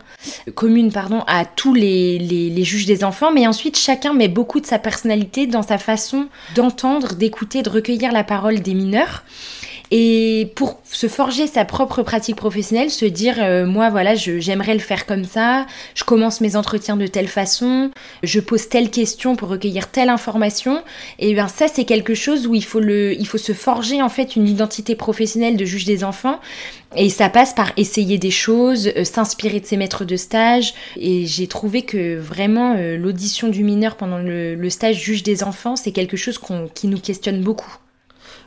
communes 0.54 0.92
pardon, 0.92 1.22
à 1.26 1.44
tous 1.44 1.72
les, 1.72 2.18
les, 2.18 2.50
les, 2.50 2.64
juges 2.64 2.86
des 2.86 3.04
enfants. 3.04 3.32
Mais 3.32 3.46
ensuite, 3.46 3.78
chacun 3.78 4.12
met 4.12 4.28
beaucoup 4.28 4.60
de 4.60 4.66
sa 4.66 4.78
personnalité 4.78 5.46
dans 5.46 5.62
sa 5.62 5.78
façon 5.78 6.28
d'entendre, 6.56 7.14
d'écouter, 7.14 7.62
de 7.62 7.70
recueillir 7.70 8.12
la 8.12 8.24
parole 8.24 8.60
des 8.60 8.74
mineurs. 8.74 9.22
Et 9.90 10.50
pour 10.56 10.80
se 10.90 11.06
forger 11.06 11.46
sa 11.46 11.64
propre 11.64 12.02
pratique 12.02 12.36
professionnelle, 12.36 12.90
se 12.90 13.04
dire 13.04 13.36
euh, 13.38 13.66
moi 13.66 13.90
voilà, 13.90 14.14
j'aimerais 14.14 14.74
le 14.74 14.80
faire 14.80 15.06
comme 15.06 15.24
ça, 15.24 15.66
je 15.94 16.02
commence 16.02 16.40
mes 16.40 16.56
entretiens 16.56 16.96
de 16.96 17.06
telle 17.06 17.28
façon, 17.28 17.90
je 18.22 18.40
pose 18.40 18.68
telle 18.68 18.90
question 18.90 19.36
pour 19.36 19.48
recueillir 19.48 19.90
telle 19.90 20.08
information, 20.08 20.82
et 21.18 21.34
bien 21.34 21.48
ça 21.48 21.68
c'est 21.68 21.84
quelque 21.84 22.14
chose 22.14 22.46
où 22.46 22.54
il 22.54 22.64
faut 22.64 22.80
le 22.80 23.14
il 23.14 23.26
faut 23.26 23.38
se 23.38 23.52
forger 23.52 24.02
en 24.02 24.08
fait 24.08 24.34
une 24.34 24.48
identité 24.48 24.96
professionnelle 24.96 25.56
de 25.56 25.64
juge 25.64 25.84
des 25.84 26.02
enfants 26.02 26.40
et 26.96 27.10
ça 27.10 27.28
passe 27.28 27.52
par 27.52 27.72
essayer 27.76 28.18
des 28.18 28.30
choses, 28.30 28.90
euh, 28.96 29.04
s'inspirer 29.04 29.60
de 29.60 29.66
ses 29.66 29.76
maîtres 29.76 30.04
de 30.04 30.16
stage 30.16 30.74
et 30.96 31.26
j'ai 31.26 31.46
trouvé 31.46 31.82
que 31.82 32.16
vraiment 32.16 32.74
euh, 32.76 32.96
l'audition 32.96 33.48
du 33.48 33.62
mineur 33.62 33.96
pendant 33.96 34.18
le, 34.18 34.54
le, 34.54 34.70
stage 34.70 34.96
juge 34.96 35.22
des 35.22 35.44
enfants, 35.44 35.76
c'est 35.76 35.92
quelque 35.92 36.16
chose 36.16 36.40
qui 36.74 36.88
nous 36.88 36.98
questionne 36.98 37.40
beaucoup. 37.40 37.76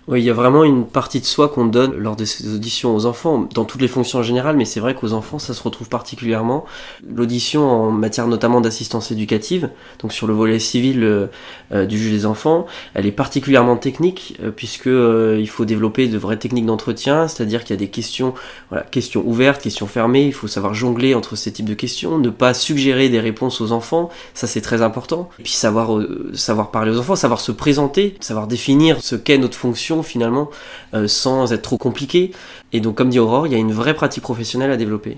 Oui, 0.10 0.22
il 0.22 0.26
y 0.26 0.32
a 0.32 0.34
vraiment 0.34 0.64
une 0.64 0.88
partie 0.88 1.20
de 1.20 1.26
soi 1.26 1.50
qu'on 1.50 1.68
donne 1.68 1.96
lors 1.96 2.16
de 2.16 2.26
ces 2.26 2.52
auditions 2.52 2.96
aux 2.96 3.06
enfants, 3.06 3.48
dans 3.54 3.64
toutes 3.64 3.80
les 3.80 3.88
fonctions 3.88 4.18
en 4.18 4.24
général, 4.24 4.58
mais 4.58 4.66
c'est 4.66 4.80
vrai 4.80 4.96
qu'aux 4.96 5.14
enfants, 5.14 5.38
ça 5.38 5.54
se 5.54 5.62
retrouve 5.62 5.88
particulièrement. 5.88 6.66
L'audition 7.08 7.70
en 7.70 7.92
matière 7.92 8.26
notamment 8.26 8.60
d'assistance 8.60 9.12
éducative, 9.12 9.70
donc 10.02 10.12
sur 10.12 10.26
le 10.26 10.34
volet 10.34 10.58
civil 10.58 11.04
euh, 11.04 11.28
euh 11.72 11.86
du 11.86 12.00
juge 12.00 12.12
des 12.12 12.26
enfants, 12.26 12.66
elle 12.96 13.06
est 13.06 13.12
particulièrement 13.12 13.78
technique, 13.78 14.36
euh, 14.42 14.50
puisque 14.50 14.88
euh, 14.88 15.38
il 15.40 15.48
faut 15.48 15.64
développer 15.64 16.08
de 16.08 16.18
vraies 16.18 16.38
techniques 16.38 16.66
d'entretien, 16.66 17.28
c'est-à-dire 17.28 17.64
qu'il 17.64 17.76
y 17.76 17.78
a 17.78 17.80
des 17.80 17.90
questions, 17.90 18.34
voilà, 18.72 18.86
questions 18.86 19.22
ouvertes, 19.24 19.62
questions 19.62 19.86
fermées, 19.86 20.26
il 20.26 20.34
faut 20.34 20.48
savoir 20.48 20.74
jongler 20.74 21.14
entre 21.14 21.36
ces 21.36 21.52
types 21.52 21.70
de 21.70 21.76
questions, 21.76 22.18
ne 22.18 22.32
pas 22.32 22.56
suggérer 22.56 23.10
des 23.10 23.20
réponses 23.20 23.62
aux 23.62 23.72
enfants, 23.72 24.10
ça 24.34 24.48
c'est 24.48 24.62
très 24.62 24.82
important. 24.82 25.30
Et 25.38 25.44
puis 25.44 25.52
savoir, 25.52 26.02
savoir 26.34 26.72
parler 26.72 26.94
aux 26.94 26.98
enfants, 26.98 27.16
savoir 27.16 27.42
se 27.42 27.52
présenter, 27.52 28.16
savoir 28.22 28.48
définir 28.48 28.98
ce 29.02 29.16
qu'est 29.16 29.38
notre 29.38 29.56
fonction 29.56 29.99
finalement 30.04 30.50
euh, 30.94 31.08
sans 31.08 31.54
être 31.54 31.62
trop 31.62 31.78
compliqué. 31.78 32.32
Et 32.74 32.80
donc 32.80 32.96
comme 32.96 33.10
dit 33.10 33.20
Aurore, 33.20 33.48
il 33.48 33.54
y 33.54 33.56
a 33.56 33.60
une 33.60 33.72
vraie 33.72 33.94
pratique 33.94 34.24
professionnelle 34.24 34.72
à 34.72 34.78
développer. 34.78 35.18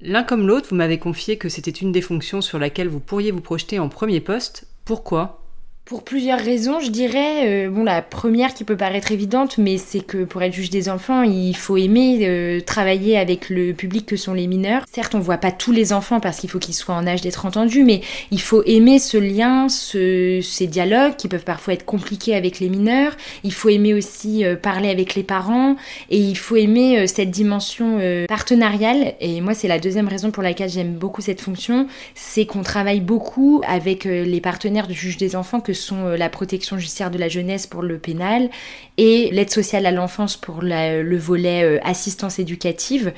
L'un 0.00 0.22
comme 0.22 0.46
l'autre, 0.46 0.68
vous 0.70 0.76
m'avez 0.76 0.98
confié 0.98 1.38
que 1.38 1.48
c'était 1.48 1.70
une 1.70 1.92
des 1.92 2.02
fonctions 2.02 2.42
sur 2.42 2.58
laquelle 2.58 2.88
vous 2.88 3.00
pourriez 3.00 3.30
vous 3.30 3.40
projeter 3.40 3.78
en 3.78 3.88
premier 3.88 4.20
poste. 4.20 4.66
Pourquoi? 4.84 5.43
Pour 5.84 6.02
plusieurs 6.02 6.38
raisons, 6.38 6.80
je 6.80 6.90
dirais. 6.90 7.66
Euh, 7.66 7.70
bon, 7.70 7.84
la 7.84 8.00
première 8.00 8.54
qui 8.54 8.64
peut 8.64 8.76
paraître 8.76 9.12
évidente, 9.12 9.58
mais 9.58 9.76
c'est 9.76 10.00
que 10.00 10.24
pour 10.24 10.42
être 10.42 10.54
juge 10.54 10.70
des 10.70 10.88
enfants, 10.88 11.22
il 11.22 11.54
faut 11.54 11.76
aimer 11.76 12.20
euh, 12.22 12.60
travailler 12.60 13.18
avec 13.18 13.50
le 13.50 13.74
public 13.74 14.06
que 14.06 14.16
sont 14.16 14.32
les 14.32 14.46
mineurs. 14.46 14.82
Certes, 14.90 15.14
on 15.14 15.20
voit 15.20 15.36
pas 15.36 15.52
tous 15.52 15.72
les 15.72 15.92
enfants 15.92 16.20
parce 16.20 16.38
qu'il 16.38 16.48
faut 16.48 16.58
qu'ils 16.58 16.74
soient 16.74 16.94
en 16.94 17.06
âge 17.06 17.20
d'être 17.20 17.44
entendus, 17.44 17.84
mais 17.84 18.00
il 18.30 18.40
faut 18.40 18.62
aimer 18.64 18.98
ce 18.98 19.18
lien, 19.18 19.68
ce, 19.68 20.40
ces 20.42 20.66
dialogues 20.66 21.16
qui 21.16 21.28
peuvent 21.28 21.44
parfois 21.44 21.74
être 21.74 21.84
compliqués 21.84 22.34
avec 22.34 22.60
les 22.60 22.70
mineurs. 22.70 23.12
Il 23.42 23.52
faut 23.52 23.68
aimer 23.68 23.92
aussi 23.92 24.42
euh, 24.42 24.56
parler 24.56 24.88
avec 24.88 25.14
les 25.14 25.22
parents 25.22 25.76
et 26.08 26.18
il 26.18 26.36
faut 26.36 26.56
aimer 26.56 27.06
cette 27.06 27.30
dimension 27.30 27.98
partenariale. 28.26 29.14
Et 29.20 29.42
moi, 29.42 29.52
c'est 29.52 29.68
la 29.68 29.78
deuxième 29.78 30.08
raison 30.08 30.30
pour 30.30 30.42
laquelle 30.42 30.70
j'aime 30.70 30.94
beaucoup 30.94 31.20
cette 31.20 31.42
fonction, 31.42 31.88
c'est 32.14 32.46
qu'on 32.46 32.62
travaille 32.62 33.00
beaucoup 33.00 33.60
avec 33.66 34.04
les 34.04 34.40
partenaires 34.40 34.86
du 34.86 34.94
juge 34.94 35.18
des 35.18 35.36
enfants 35.36 35.60
que 35.60 35.73
sont 35.74 36.06
euh, 36.06 36.16
la 36.16 36.28
protection 36.28 36.78
judiciaire 36.78 37.10
de 37.10 37.18
la 37.18 37.28
jeunesse 37.28 37.66
pour 37.66 37.82
le 37.82 37.98
pénal 37.98 38.48
et 38.96 39.30
l'aide 39.32 39.50
sociale 39.50 39.86
à 39.86 39.90
l'enfance 39.90 40.36
pour 40.36 40.60
le 40.62 41.16
volet 41.16 41.64
euh, 41.64 41.78
assistance 41.84 42.38
éducative. 42.38 43.12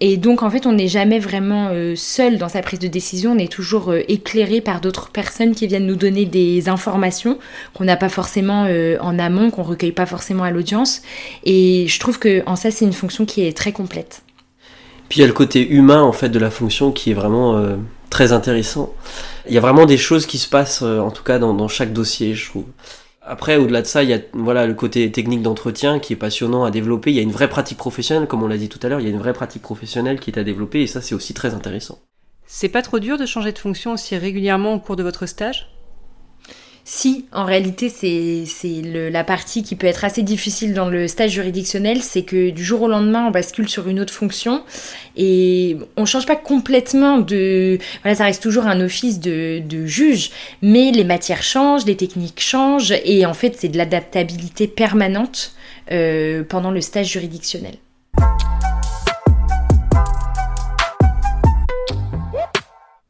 Et 0.00 0.16
donc 0.16 0.42
en 0.42 0.50
fait, 0.50 0.66
on 0.66 0.72
n'est 0.72 0.88
jamais 0.88 1.20
vraiment 1.20 1.68
euh, 1.70 1.94
seul 1.94 2.38
dans 2.38 2.48
sa 2.48 2.60
prise 2.60 2.80
de 2.80 2.88
décision, 2.88 3.32
on 3.32 3.38
est 3.38 3.52
toujours 3.52 3.94
éclairé 4.08 4.60
par 4.60 4.80
d'autres 4.80 5.10
personnes 5.10 5.54
qui 5.54 5.68
viennent 5.68 5.86
nous 5.86 5.96
donner 5.96 6.24
des 6.24 6.68
informations 6.68 7.38
qu'on 7.72 7.84
n'a 7.84 7.96
pas 7.96 8.08
forcément 8.08 8.66
en 9.00 9.18
amont, 9.18 9.50
qu'on 9.50 9.62
recueille 9.62 9.92
pas 9.92 10.06
forcément 10.06 10.42
à 10.42 10.50
l'audience. 10.50 11.02
Et 11.44 11.86
je 11.86 12.00
trouve 12.00 12.18
que 12.18 12.42
en 12.46 12.56
ça, 12.56 12.72
c'est 12.72 12.84
une 12.84 12.92
fonction 12.92 13.26
qui 13.26 13.46
est 13.46 13.56
très 13.56 13.70
complète. 13.70 14.22
Puis 15.08 15.18
il 15.18 15.20
y 15.20 15.24
a 15.24 15.28
le 15.28 15.34
côté 15.34 15.68
humain 15.68 16.02
en 16.02 16.12
fait 16.12 16.30
de 16.30 16.38
la 16.38 16.50
fonction 16.50 16.90
qui 16.90 17.12
est 17.12 17.14
vraiment 17.14 17.62
très 18.12 18.32
intéressant. 18.32 18.94
Il 19.48 19.54
y 19.54 19.58
a 19.58 19.60
vraiment 19.60 19.86
des 19.86 19.96
choses 19.96 20.26
qui 20.26 20.36
se 20.36 20.48
passent, 20.48 20.82
euh, 20.82 21.00
en 21.00 21.10
tout 21.10 21.24
cas 21.24 21.38
dans, 21.38 21.66
chaque 21.68 21.94
dossier, 21.94 22.34
je 22.34 22.50
trouve. 22.50 22.66
Après, 23.22 23.56
au-delà 23.56 23.80
de 23.80 23.86
ça, 23.86 24.02
il 24.02 24.10
y 24.10 24.12
a 24.12 24.18
voilà 24.34 24.66
le 24.66 24.74
côté 24.74 25.10
technique 25.10 25.42
d'entretien 25.42 25.98
qui 25.98 26.12
est 26.12 26.16
passionnant 26.16 26.64
à 26.64 26.70
développer. 26.70 27.10
Il 27.10 27.16
y 27.16 27.20
a 27.20 27.22
une 27.22 27.32
vraie 27.32 27.48
pratique 27.48 27.78
professionnelle, 27.78 28.28
comme 28.28 28.42
on 28.42 28.48
l'a 28.48 28.58
dit 28.58 28.68
tout 28.68 28.80
à 28.82 28.88
l'heure, 28.88 29.00
il 29.00 29.04
y 29.04 29.06
a 29.06 29.12
une 29.12 29.18
vraie 29.18 29.32
pratique 29.32 29.62
professionnelle 29.62 30.20
qui 30.20 30.30
est 30.30 30.38
à 30.38 30.44
développer 30.44 30.82
et 30.82 30.86
ça, 30.86 31.00
c'est 31.00 31.14
aussi 31.14 31.32
très 31.32 31.54
intéressant. 31.54 32.00
C'est 32.46 32.68
pas 32.68 32.82
trop 32.82 32.98
dur 32.98 33.16
de 33.16 33.24
changer 33.24 33.52
de 33.52 33.58
fonction 33.58 33.92
aussi 33.92 34.14
régulièrement 34.16 34.74
au 34.74 34.78
cours 34.78 34.96
de 34.96 35.02
votre 35.02 35.24
stage? 35.24 35.71
Si, 36.84 37.26
en 37.32 37.44
réalité, 37.44 37.88
c'est 37.88 38.82
la 38.82 39.22
partie 39.22 39.62
qui 39.62 39.76
peut 39.76 39.86
être 39.86 40.04
assez 40.04 40.22
difficile 40.22 40.74
dans 40.74 40.88
le 40.88 41.06
stage 41.06 41.30
juridictionnel, 41.30 42.02
c'est 42.02 42.22
que 42.22 42.50
du 42.50 42.64
jour 42.64 42.82
au 42.82 42.88
lendemain, 42.88 43.26
on 43.28 43.30
bascule 43.30 43.68
sur 43.68 43.86
une 43.86 44.00
autre 44.00 44.12
fonction 44.12 44.64
et 45.16 45.76
on 45.96 46.04
change 46.06 46.26
pas 46.26 46.34
complètement 46.34 47.18
de... 47.18 47.78
Voilà, 48.02 48.16
ça 48.16 48.24
reste 48.24 48.42
toujours 48.42 48.66
un 48.66 48.80
office 48.80 49.20
de, 49.20 49.62
de 49.64 49.86
juge, 49.86 50.30
mais 50.60 50.90
les 50.90 51.04
matières 51.04 51.44
changent, 51.44 51.86
les 51.86 51.96
techniques 51.96 52.40
changent 52.40 52.94
et 53.04 53.26
en 53.26 53.34
fait, 53.34 53.54
c'est 53.56 53.68
de 53.68 53.78
l'adaptabilité 53.78 54.66
permanente 54.66 55.52
euh, 55.92 56.42
pendant 56.42 56.72
le 56.72 56.80
stage 56.80 57.12
juridictionnel. 57.12 57.74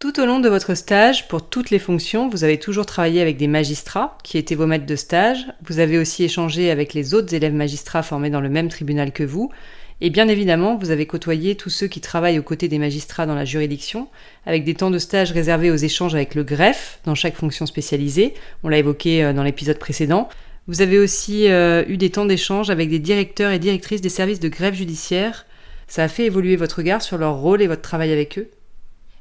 Tout 0.03 0.19
au 0.19 0.27
long 0.27 0.41
de 0.41 0.49
votre 0.49 0.75
stage, 0.75 1.29
pour 1.29 1.49
toutes 1.49 1.71
les 1.71 1.79
fonctions, 1.79 2.29
vous 2.29 2.43
avez 2.43 2.59
toujours 2.59 2.87
travaillé 2.87 3.23
avec 3.23 3.37
des 3.37 3.47
magistrats 3.47 4.19
qui 4.25 4.37
étaient 4.37 4.57
vos 4.57 4.67
maîtres 4.67 4.85
de 4.85 4.97
stage. 4.97 5.47
Vous 5.65 5.79
avez 5.79 5.97
aussi 5.97 6.25
échangé 6.25 6.73
avec 6.73 6.93
les 6.93 7.15
autres 7.15 7.33
élèves 7.33 7.55
magistrats 7.55 8.03
formés 8.03 8.29
dans 8.29 8.41
le 8.41 8.49
même 8.49 8.69
tribunal 8.69 9.13
que 9.13 9.23
vous. 9.23 9.53
Et 10.01 10.11
bien 10.11 10.27
évidemment, 10.27 10.75
vous 10.75 10.91
avez 10.91 11.07
côtoyé 11.07 11.55
tous 11.55 11.71
ceux 11.71 11.87
qui 11.87 12.01
travaillent 12.01 12.41
aux 12.41 12.43
côtés 12.43 12.67
des 12.67 12.81
magistrats 12.81 13.27
dans 13.27 13.37
la 13.37 13.45
juridiction, 13.45 14.09
avec 14.45 14.65
des 14.65 14.75
temps 14.75 14.91
de 14.91 14.99
stage 14.99 15.31
réservés 15.31 15.71
aux 15.71 15.77
échanges 15.77 16.17
avec 16.17 16.35
le 16.35 16.43
greffe 16.43 16.99
dans 17.05 17.15
chaque 17.15 17.37
fonction 17.37 17.65
spécialisée. 17.65 18.35
On 18.65 18.71
l'a 18.71 18.79
évoqué 18.79 19.23
euh, 19.23 19.33
dans 19.33 19.45
l'épisode 19.45 19.79
précédent. 19.79 20.29
Vous 20.67 20.81
avez 20.81 20.99
aussi 20.99 21.49
euh, 21.49 21.85
eu 21.87 21.97
des 21.97 22.11
temps 22.11 22.27
d'échange 22.27 22.71
avec 22.71 22.91
des 22.91 22.99
directeurs 22.99 23.53
et 23.53 23.61
directrices 23.61 24.01
des 24.01 24.09
services 24.09 24.41
de 24.41 24.49
grève 24.49 24.75
judiciaire. 24.75 25.47
Ça 25.87 26.03
a 26.03 26.09
fait 26.09 26.25
évoluer 26.25 26.57
votre 26.57 26.79
regard 26.79 27.03
sur 27.03 27.19
leur 27.19 27.37
rôle 27.37 27.63
et 27.63 27.69
votre 27.69 27.83
travail 27.83 28.11
avec 28.11 28.41
eux 28.41 28.51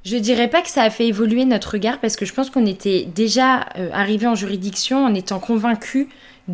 je 0.03 0.17
dirais 0.17 0.49
pas 0.49 0.61
que 0.61 0.69
ça 0.69 0.83
a 0.83 0.89
fait 0.89 1.07
évoluer 1.07 1.45
notre 1.45 1.73
regard 1.73 1.99
parce 1.99 2.15
que 2.15 2.25
je 2.25 2.33
pense 2.33 2.49
qu'on 2.49 2.65
était 2.65 3.07
déjà 3.13 3.67
euh, 3.77 3.89
arrivé 3.93 4.27
en 4.27 4.35
juridiction 4.35 5.05
en 5.05 5.13
étant 5.13 5.39
convaincus 5.39 6.07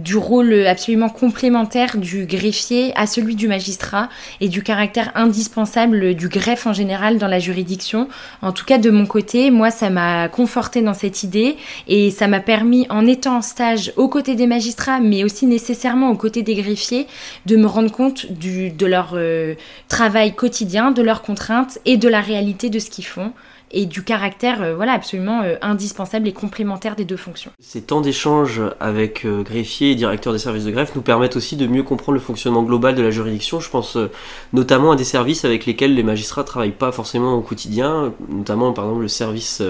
du 0.04 0.18
rôle 0.18 0.66
absolument 0.66 1.10
complémentaire 1.10 1.98
du 1.98 2.26
greffier 2.26 2.94
à 2.96 3.08
celui 3.08 3.36
du 3.36 3.48
magistrat 3.48 4.10
et 4.42 4.50
du 4.50 4.64
caractère 4.64 5.12
indispensable 5.16 6.14
du 6.14 6.30
greffe 6.30 6.68
en 6.68 6.74
général 6.74 7.18
dans 7.18 7.28
la 7.28 7.40
juridiction. 7.40 8.08
En 8.42 8.52
tout 8.52 8.66
cas, 8.66 8.78
de 8.78 8.90
mon 8.90 9.06
côté, 9.06 9.52
moi, 9.52 9.72
ça 9.72 9.90
m'a 9.90 10.30
conforté 10.30 10.82
dans 10.82 10.94
cette 10.94 11.24
idée 11.24 11.58
et 11.88 12.12
ça 12.12 12.28
m'a 12.28 12.40
permis, 12.40 12.86
en 12.90 13.06
étant 13.06 13.38
en 13.38 13.42
stage 13.42 13.92
aux 13.96 14.08
côtés 14.08 14.36
des 14.36 14.48
magistrats, 14.48 15.00
mais 15.00 15.24
aussi 15.24 15.46
nécessairement 15.46 16.10
aux 16.10 16.18
côtés 16.18 16.44
des 16.44 16.56
greffiers, 16.56 17.08
de 17.46 17.56
me 17.56 17.68
rendre 17.68 17.92
compte 17.92 18.26
de 18.32 18.86
leur 18.86 19.12
euh, 19.16 19.56
travail 19.88 20.34
quotidien, 20.34 20.92
de 20.92 21.02
leurs 21.02 21.22
contraintes 21.22 21.80
et 21.86 21.98
de 21.98 22.08
la 22.08 22.22
réalité 22.22 22.70
de 22.70 22.80
ce 22.80 22.90
qu'ils 22.90 23.06
font 23.06 23.32
et 23.72 23.86
du 23.86 24.04
caractère 24.04 24.62
euh, 24.62 24.76
voilà 24.76 24.94
absolument 24.94 25.42
euh, 25.42 25.56
indispensable 25.62 26.28
et 26.28 26.34
complémentaire 26.34 26.96
des 26.96 27.06
deux 27.06 27.18
fonctions. 27.18 27.52
Ces 27.60 27.82
temps 27.82 28.02
d'échange 28.02 28.62
avec 28.80 29.26
euh, 29.26 29.44
greffiers 29.44 29.92
et 29.92 29.96
directeurs 29.96 30.34
des 30.34 30.40
services 30.40 30.64
de 30.64 30.72
greffe 30.72 30.96
nous 30.96 31.02
permettent 31.02 31.36
aussi 31.36 31.56
de 31.56 31.68
mieux 31.68 31.84
comprendre 31.84 32.14
le 32.14 32.22
fonctionnement 32.22 32.64
global 32.64 32.96
de 32.96 33.02
la 33.02 33.12
juridiction. 33.12 33.60
Je 33.60 33.70
pense 33.70 33.98
notamment 34.54 34.92
à 34.92 34.96
des 34.96 35.04
services 35.04 35.46
avec 35.46 35.66
lesquels 35.66 35.96
les 35.96 36.04
magistrats 36.04 36.44
travaillent 36.44 36.72
pas 36.72 36.92
forcément 36.92 37.36
au 37.36 37.42
quotidien, 37.42 38.14
notamment 38.30 38.74
par 38.74 38.86
exemple 38.86 39.02
le 39.02 39.08
service 39.08 39.62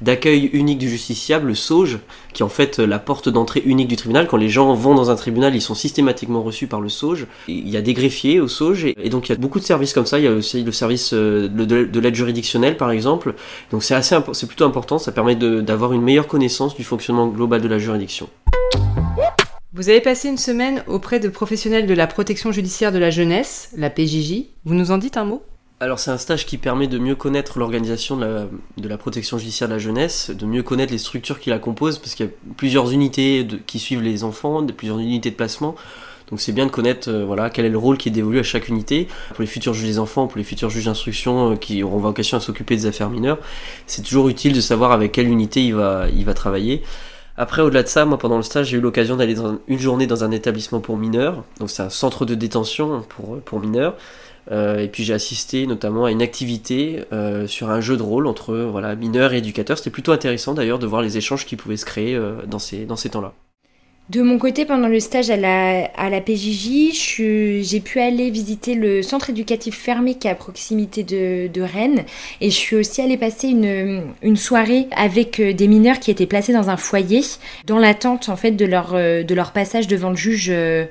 d'accueil 0.00 0.50
unique 0.52 0.78
du 0.78 0.88
justiciable, 0.88 1.48
le 1.48 1.54
SAUGE, 1.54 1.98
qui 2.32 2.42
est 2.42 2.44
en 2.44 2.48
fait 2.48 2.78
la 2.78 2.98
porte 2.98 3.28
d'entrée 3.28 3.62
unique 3.64 3.88
du 3.88 3.96
tribunal. 3.96 4.26
Quand 4.26 4.36
les 4.36 4.48
gens 4.48 4.72
vont 4.74 4.94
dans 4.94 5.10
un 5.10 5.16
tribunal, 5.16 5.54
ils 5.54 5.60
sont 5.60 5.74
systématiquement 5.74 6.42
reçus 6.42 6.66
par 6.66 6.80
le 6.80 6.88
SAUGE. 6.88 7.26
Il 7.48 7.68
y 7.68 7.76
a 7.76 7.82
des 7.82 7.94
greffiers 7.94 8.40
au 8.40 8.48
SAUGE 8.48 8.86
et, 8.86 9.08
donc 9.10 9.28
il 9.28 9.32
y 9.32 9.34
a 9.34 9.38
beaucoup 9.38 9.60
de 9.60 9.64
services 9.64 9.92
comme 9.92 10.06
ça. 10.06 10.18
Il 10.18 10.24
y 10.24 10.28
a 10.28 10.32
aussi 10.32 10.62
le 10.62 10.72
service 10.72 11.12
de 11.12 12.00
l'aide 12.00 12.14
juridictionnelle 12.14 12.76
par 12.76 12.90
exemple 12.90 13.34
donc 13.70 13.82
c'est 13.82 13.94
assez 13.94 14.16
c'est 14.32 14.46
plutôt 14.46 14.64
important, 14.64 14.98
ça 14.98 15.12
permet 15.12 15.36
d'avoir 15.36 15.92
une 15.92 16.02
meilleure 16.02 16.26
connaissance 16.26 16.74
du 16.74 16.84
fonctionnement 16.84 17.26
global 17.28 17.60
de 17.60 17.68
la 17.68 17.78
juridiction. 17.78 18.28
Vous 19.74 19.88
avez 19.88 20.02
passé 20.02 20.28
une 20.28 20.36
semaine 20.36 20.84
auprès 20.86 21.18
de 21.18 21.30
professionnels 21.30 21.86
de 21.86 21.94
la 21.94 22.06
protection 22.06 22.52
judiciaire 22.52 22.92
de 22.92 22.98
la 22.98 23.08
jeunesse, 23.08 23.70
la 23.76 23.88
PJJ. 23.88 24.44
Vous 24.66 24.74
nous 24.74 24.90
en 24.90 24.98
dites 24.98 25.16
un 25.16 25.24
mot? 25.24 25.42
Alors 25.80 25.98
c'est 25.98 26.10
un 26.10 26.18
stage 26.18 26.46
qui 26.46 26.58
permet 26.58 26.86
de 26.86 26.98
mieux 26.98 27.16
connaître 27.16 27.58
l'organisation 27.58 28.16
de 28.16 28.88
la, 28.88 28.98
protection 28.98 29.38
judiciaire 29.38 29.68
de 29.68 29.72
la 29.72 29.80
jeunesse, 29.80 30.30
de 30.30 30.46
mieux 30.46 30.62
connaître 30.62 30.92
les 30.92 30.98
structures 30.98 31.40
qui 31.40 31.50
la 31.50 31.58
composent, 31.58 31.98
parce 31.98 32.14
qu'il 32.14 32.26
y 32.26 32.28
a 32.28 32.32
plusieurs 32.56 32.92
unités 32.92 33.44
qui 33.66 33.80
suivent 33.80 34.02
les 34.02 34.22
enfants, 34.22 34.64
plusieurs 34.66 35.00
unités 35.00 35.30
de 35.30 35.34
placement. 35.34 35.74
Donc 36.32 36.40
c'est 36.40 36.52
bien 36.52 36.64
de 36.64 36.70
connaître 36.70 37.10
euh, 37.10 37.26
voilà, 37.26 37.50
quel 37.50 37.66
est 37.66 37.70
le 37.70 37.76
rôle 37.76 37.98
qui 37.98 38.08
est 38.08 38.12
dévolu 38.12 38.40
à 38.40 38.42
chaque 38.42 38.68
unité. 38.68 39.06
Pour 39.28 39.42
les 39.42 39.46
futurs 39.46 39.74
juges 39.74 39.86
des 39.86 39.98
enfants, 39.98 40.26
pour 40.26 40.38
les 40.38 40.44
futurs 40.44 40.70
juges 40.70 40.86
d'instruction 40.86 41.52
euh, 41.52 41.56
qui 41.56 41.82
auront 41.82 41.98
vocation 41.98 42.38
à 42.38 42.40
s'occuper 42.40 42.74
des 42.74 42.86
affaires 42.86 43.10
mineures, 43.10 43.38
c'est 43.86 44.02
toujours 44.02 44.30
utile 44.30 44.54
de 44.54 44.60
savoir 44.62 44.92
avec 44.92 45.12
quelle 45.12 45.28
unité 45.28 45.62
il 45.62 45.74
va, 45.74 46.06
il 46.16 46.24
va 46.24 46.32
travailler. 46.32 46.82
Après, 47.36 47.60
au-delà 47.60 47.82
de 47.82 47.88
ça, 47.88 48.06
moi 48.06 48.18
pendant 48.18 48.38
le 48.38 48.42
stage, 48.42 48.68
j'ai 48.68 48.78
eu 48.78 48.80
l'occasion 48.80 49.16
d'aller 49.16 49.36
une 49.68 49.78
journée 49.78 50.06
dans 50.06 50.24
un 50.24 50.30
établissement 50.30 50.80
pour 50.80 50.96
mineurs. 50.96 51.44
Donc 51.60 51.68
c'est 51.68 51.82
un 51.82 51.90
centre 51.90 52.24
de 52.24 52.34
détention 52.34 53.04
pour, 53.10 53.38
pour 53.40 53.60
mineurs. 53.60 53.94
Euh, 54.50 54.78
et 54.78 54.88
puis 54.88 55.04
j'ai 55.04 55.14
assisté 55.14 55.66
notamment 55.66 56.06
à 56.06 56.10
une 56.10 56.22
activité 56.22 57.04
euh, 57.12 57.46
sur 57.46 57.70
un 57.70 57.80
jeu 57.80 57.96
de 57.96 58.02
rôle 58.02 58.26
entre 58.26 58.56
voilà, 58.56 58.96
mineurs 58.96 59.34
et 59.34 59.38
éducateurs. 59.38 59.78
C'était 59.78 59.90
plutôt 59.90 60.12
intéressant 60.12 60.54
d'ailleurs 60.54 60.78
de 60.78 60.86
voir 60.86 61.02
les 61.02 61.16
échanges 61.16 61.46
qui 61.46 61.56
pouvaient 61.56 61.76
se 61.76 61.84
créer 61.84 62.14
euh, 62.14 62.42
dans 62.46 62.58
ces, 62.58 62.86
dans 62.86 62.96
ces 62.96 63.10
temps-là. 63.10 63.34
De 64.10 64.20
mon 64.20 64.36
côté, 64.36 64.66
pendant 64.66 64.88
le 64.88 64.98
stage 64.98 65.30
à 65.30 65.36
la, 65.36 65.86
à 65.96 66.10
la 66.10 66.20
PJJ, 66.20 66.92
j'ai 67.62 67.80
pu 67.80 68.00
aller 68.00 68.30
visiter 68.30 68.74
le 68.74 69.00
centre 69.00 69.30
éducatif 69.30 69.74
fermé 69.76 70.16
qui 70.16 70.26
est 70.26 70.30
à 70.30 70.34
proximité 70.34 71.04
de, 71.04 71.46
de 71.46 71.62
Rennes. 71.62 72.04
Et 72.40 72.50
je 72.50 72.56
suis 72.56 72.76
aussi 72.76 73.00
allée 73.00 73.16
passer 73.16 73.48
une, 73.48 74.02
une, 74.20 74.36
soirée 74.36 74.88
avec 74.90 75.38
euh, 75.38 75.54
des 75.54 75.68
mineurs 75.68 76.00
qui 76.00 76.10
étaient 76.10 76.26
placés 76.26 76.52
dans 76.52 76.68
un 76.68 76.76
foyer, 76.76 77.22
dans 77.64 77.78
l'attente 77.78 78.28
en 78.28 78.36
fait 78.36 78.50
de 78.50 78.66
leur, 78.66 78.90
euh, 78.94 79.22
de 79.22 79.34
leur 79.34 79.52
passage 79.52 79.86
devant 79.86 80.10
le 80.10 80.16
juge 80.16 80.48
euh, 80.50 80.84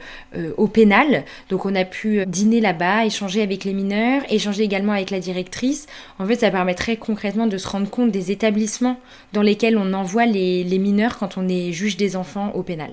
au 0.57 0.67
pénal. 0.67 1.25
Donc 1.49 1.65
on 1.65 1.75
a 1.75 1.83
pu 1.83 2.25
dîner 2.25 2.61
là-bas, 2.61 3.05
échanger 3.05 3.43
avec 3.43 3.65
les 3.65 3.73
mineurs, 3.73 4.23
échanger 4.29 4.63
également 4.63 4.93
avec 4.93 5.11
la 5.11 5.19
directrice. 5.19 5.85
En 6.17 6.25
fait, 6.25 6.39
ça 6.39 6.49
permettrait 6.49 6.95
concrètement 6.95 7.45
de 7.45 7.57
se 7.57 7.67
rendre 7.67 7.89
compte 7.89 8.09
des 8.09 8.31
établissements 8.31 8.97
dans 9.33 9.41
lesquels 9.43 9.77
on 9.77 9.93
envoie 9.93 10.25
les, 10.25 10.63
les 10.63 10.79
mineurs 10.79 11.19
quand 11.19 11.37
on 11.37 11.47
est 11.49 11.73
juge 11.73 11.97
des 11.97 12.15
enfants 12.15 12.51
au 12.55 12.63
pénal. 12.63 12.91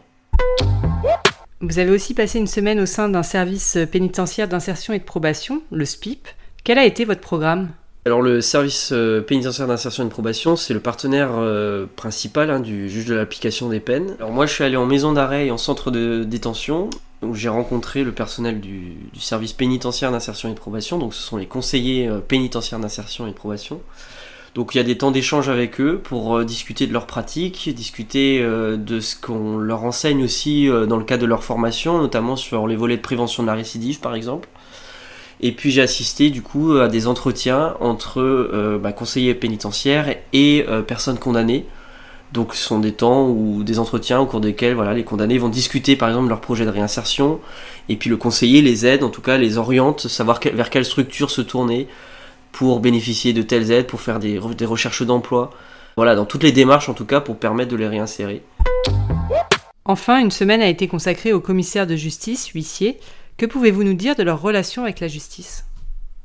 Vous 1.61 1.78
avez 1.78 1.90
aussi 1.90 2.14
passé 2.14 2.38
une 2.38 2.47
semaine 2.47 2.80
au 2.80 2.87
sein 2.87 3.09
d'un 3.09 3.23
service 3.23 3.76
pénitentiaire 3.90 4.49
d'insertion 4.49 4.95
et 4.95 4.99
de 4.99 5.04
probation, 5.04 5.62
le 5.73 5.85
SPIP. 5.85 6.28
Quel 6.64 6.78
a 6.78 6.85
été 6.85 7.04
votre 7.04 7.21
programme? 7.21 7.68
Alors 8.07 8.23
le 8.23 8.40
service 8.40 8.90
euh, 8.92 9.21
pénitentiaire 9.21 9.66
d'insertion 9.66 10.04
et 10.04 10.07
de 10.07 10.11
probation, 10.11 10.57
c'est 10.57 10.73
le 10.73 10.80
partenaire 10.80 11.30
euh, 11.35 11.87
principal 11.97 12.50
hein, 12.50 12.61
du 12.61 12.88
juge 12.88 13.04
de 13.04 13.14
l'application 13.14 13.68
des 13.68 13.80
peines. 13.80 14.14
Alors 14.18 14.30
moi 14.30 14.47
je 14.47 14.54
suis 14.54 14.64
allé 14.64 14.76
en 14.76 14.87
maison 14.87 15.12
d'arrêt 15.12 15.49
et 15.49 15.50
en 15.50 15.59
centre 15.59 15.90
de 15.90 16.25
détention, 16.25 16.90
où 17.23 17.35
j'ai 17.35 17.49
rencontré 17.49 18.04
le 18.04 18.12
personnel 18.12 18.61
du, 18.61 18.97
service 19.18 19.52
pénitentiaire 19.52 20.12
d'insertion 20.12 20.49
et 20.49 20.52
de 20.52 20.59
probation, 20.59 20.99
donc 20.99 21.12
ce 21.12 21.23
sont 21.23 21.37
les 21.37 21.47
conseillers 21.47 22.09
euh, 22.09 22.21
pénitentiaires 22.21 22.78
d'insertion 22.78 23.26
et 23.26 23.30
de 23.30 23.37
probation. 23.37 23.80
Donc 24.55 24.75
il 24.75 24.78
y 24.78 24.81
a 24.81 24.85
des 24.85 24.99
temps 24.99 25.11
d'échange 25.11 25.49
avec 25.49 25.81
eux 25.81 26.00
pour 26.02 26.37
euh, 26.37 26.45
discuter 26.45 26.87
de 26.87 26.93
leurs 26.93 27.07
pratiques, 27.07 27.73
discuter 27.75 28.40
euh, 28.43 28.76
de 28.76 29.00
ce 29.00 29.14
qu'on 29.14 29.59
leur 29.59 29.85
enseigne 29.85 30.25
aussi 30.25 30.69
euh, 30.69 30.87
dans 30.87 30.97
le 30.97 31.05
cadre 31.05 31.23
de 31.23 31.26
leur 31.26 31.45
formation, 31.45 31.99
notamment 31.99 32.37
sur 32.37 32.67
les 32.67 32.76
volets 32.76 32.97
de 32.97 33.02
prévention 33.02 33.43
de 33.43 33.49
la 33.49 33.55
récidive 33.55 34.00
par 34.00 34.14
exemple. 34.14 34.49
Et 35.40 35.52
puis 35.52 35.71
j'ai 35.71 35.83
assisté 35.83 36.31
du 36.31 36.43
coup 36.43 36.73
à 36.73 36.88
des 36.88 37.07
entretiens 37.07 37.76
entre 37.78 38.78
bah, 38.83 38.90
conseillers 38.90 39.35
pénitentiaires 39.35 40.17
et 40.33 40.67
personnes 40.88 41.17
condamnées. 41.17 41.64
Donc 42.33 42.57
ce 42.57 42.64
sont 42.64 42.81
des 42.81 42.90
temps 42.90 43.28
ou 43.28 43.62
des 43.62 43.78
entretiens 43.78 44.19
au 44.19 44.26
cours 44.26 44.40
desquels 44.40 44.75
voilà, 44.75 44.95
les 44.95 45.05
condamnés 45.05 45.38
vont 45.38 45.49
discuter 45.49 45.95
par 45.95 46.09
exemple 46.09 46.28
leur 46.28 46.40
projet 46.40 46.64
de 46.64 46.71
réinsertion 46.71 47.38
et 47.88 47.95
puis 47.95 48.11
le 48.11 48.17
conseiller 48.17 48.62
les 48.62 48.85
aide, 48.85 49.05
en 49.05 49.11
tout 49.11 49.23
cas 49.23 49.38
les 49.38 49.59
oriente, 49.59 50.09
savoir 50.09 50.40
vers 50.43 50.71
quelle 50.71 50.85
structure 50.85 51.31
se 51.31 51.40
tourner, 51.40 51.87
pour 52.52 52.81
bénéficier 52.81 53.33
de 53.33 53.43
telles 53.43 53.70
aides, 53.70 53.87
pour 53.87 54.01
faire 54.01 54.18
des, 54.18 54.38
recherches 54.38 55.03
d'emploi. 55.03 55.51
Voilà, 55.96 56.14
dans 56.14 56.25
toutes 56.25 56.42
les 56.42 56.53
démarches 56.53 56.88
en 56.88 56.94
tout 56.94 57.05
cas 57.05 57.20
pour 57.20 57.37
permettre 57.37 57.70
de 57.70 57.77
les 57.77 57.88
réinsérer. 57.88 58.42
Enfin, 59.85 60.18
une 60.18 60.31
semaine 60.31 60.61
a 60.61 60.68
été 60.68 60.87
consacrée 60.87 61.33
au 61.33 61.40
commissaire 61.40 61.87
de 61.87 61.96
justice, 61.96 62.49
huissier. 62.49 62.99
Que 63.37 63.46
pouvez-vous 63.46 63.85
nous 63.85 63.94
dire 63.94 64.16
de 64.16 64.23
leur 64.23 64.40
relation 64.40 64.83
avec 64.83 65.01
la 65.01 65.09
justice? 65.09 65.64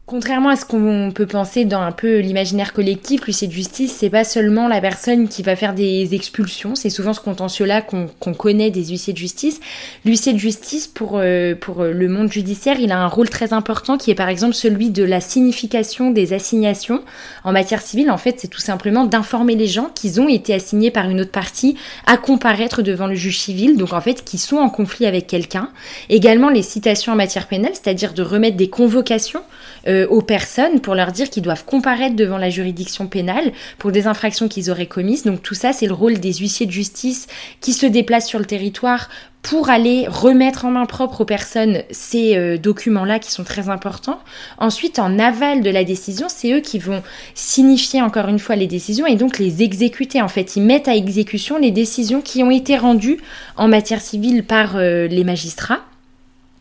Contrairement 0.06 0.50
à 0.50 0.58
ce 0.58 0.66
qu'on 0.66 1.14
peut 1.16 1.26
penser 1.26 1.64
dans 1.64 1.80
un 1.80 1.94
peu 1.94 2.20
l'imaginaire 2.20 2.74
collectif, 2.74 3.24
l'huissier 3.24 3.48
de 3.48 3.54
justice, 3.54 3.96
c'est 3.98 4.10
pas 4.10 4.26
seulement 4.26 4.68
la 4.68 4.82
personne 4.82 5.30
qui 5.30 5.44
va 5.44 5.56
faire 5.56 5.74
des 5.74 6.14
expulsions, 6.14 6.76
c'est 6.76 6.90
souvent 6.90 7.14
ce 7.14 7.22
contentieux-là 7.22 7.82
qu'on 7.82 8.34
connaît 8.34 8.70
des 8.70 8.84
huissiers 8.88 9.14
de 9.14 9.18
justice. 9.18 9.62
L'huissier 10.04 10.34
de 10.34 10.38
justice, 10.38 10.88
pour, 10.88 11.20
euh, 11.20 11.56
pour 11.56 11.84
le 11.84 12.10
monde 12.10 12.30
judiciaire, 12.30 12.82
il 12.82 12.92
a 12.92 13.00
un 13.00 13.08
rôle 13.08 13.30
très 13.30 13.54
important 13.54 13.98
qui 13.98 14.12
est 14.12 14.16
par 14.16 14.28
exemple 14.28 14.56
celui 14.56 14.90
de 14.90 15.06
la 15.06 15.22
signification 15.22 16.12
des 16.12 16.34
assignations. 16.34 17.02
En 17.46 17.54
matière 17.54 17.82
civile, 17.82 18.12
en 18.12 18.18
fait, 18.18 18.42
c'est 18.42 18.50
tout 18.50 18.60
simplement 18.60 19.06
d'informer 19.06 19.56
les 19.56 19.68
gens 19.68 19.90
qu'ils 19.96 20.20
ont 20.20 20.28
été 20.28 20.54
assignés 20.54 20.92
par 20.92 21.10
une 21.10 21.22
autre 21.22 21.32
partie 21.32 21.78
à 22.06 22.18
comparaître 22.18 22.82
devant 22.82 23.08
le 23.08 23.16
juge 23.16 23.40
civil, 23.40 23.78
donc 23.78 23.94
en 23.94 24.02
fait, 24.02 24.26
qui 24.26 24.38
sont 24.38 24.58
en 24.58 24.70
conflit 24.70 25.06
avec 25.06 25.28
quelqu'un. 25.28 25.70
Également 26.10 26.50
les 26.50 26.62
citations 26.62 27.14
en 27.14 27.16
matière 27.16 27.48
pénale, 27.48 27.72
c'est-à-dire 27.72 28.14
de 28.14 28.22
remettre 28.22 28.58
des 28.58 28.70
convocations. 28.70 29.44
Euh, 29.88 29.93
euh, 29.94 30.08
aux 30.08 30.22
personnes 30.22 30.80
pour 30.82 30.96
leur 30.96 31.12
dire 31.12 31.30
qu'ils 31.30 31.44
doivent 31.44 31.66
comparaître 31.66 32.16
devant 32.16 32.38
la 32.38 32.50
juridiction 32.50 33.08
pénale 33.08 33.52
pour 33.78 33.92
des 33.92 34.08
infractions 34.08 34.48
qu'ils 34.48 34.72
auraient 34.72 34.88
commises. 34.88 35.24
Donc 35.24 35.42
tout 35.42 35.56
ça, 35.56 35.74
c'est 35.74 35.88
le 35.88 35.94
rôle 35.94 36.20
des 36.20 36.34
huissiers 36.34 36.66
de 36.66 36.72
justice 36.72 37.28
qui 37.62 37.74
se 37.74 37.86
déplacent 37.86 38.28
sur 38.28 38.40
le 38.40 38.46
territoire 38.46 39.10
pour 39.44 39.70
aller 39.70 40.08
remettre 40.08 40.66
en 40.66 40.72
main 40.72 40.86
propre 40.86 41.22
aux 41.22 41.26
personnes 41.26 41.84
ces 41.92 42.38
euh, 42.38 42.58
documents-là 42.58 43.20
qui 43.20 43.32
sont 43.32 43.44
très 43.44 43.70
importants. 43.70 44.20
Ensuite, 44.58 45.00
en 45.00 45.20
aval 45.20 45.62
de 45.62 45.70
la 45.70 45.84
décision, 45.84 46.28
c'est 46.30 46.54
eux 46.54 46.62
qui 46.62 46.80
vont 46.80 47.04
signifier 47.36 48.02
encore 48.02 48.30
une 48.30 48.40
fois 48.40 48.56
les 48.56 48.68
décisions 48.68 49.06
et 49.06 49.18
donc 49.18 49.38
les 49.40 49.62
exécuter. 49.62 50.22
En 50.22 50.30
fait, 50.30 50.56
ils 50.56 50.64
mettent 50.64 50.88
à 50.88 50.96
exécution 50.96 51.60
les 51.60 51.72
décisions 51.72 52.22
qui 52.22 52.42
ont 52.42 52.52
été 52.52 52.78
rendues 52.78 53.20
en 53.58 53.68
matière 53.68 54.02
civile 54.02 54.46
par 54.46 54.78
euh, 54.78 55.08
les 55.08 55.26
magistrats. 55.26 55.82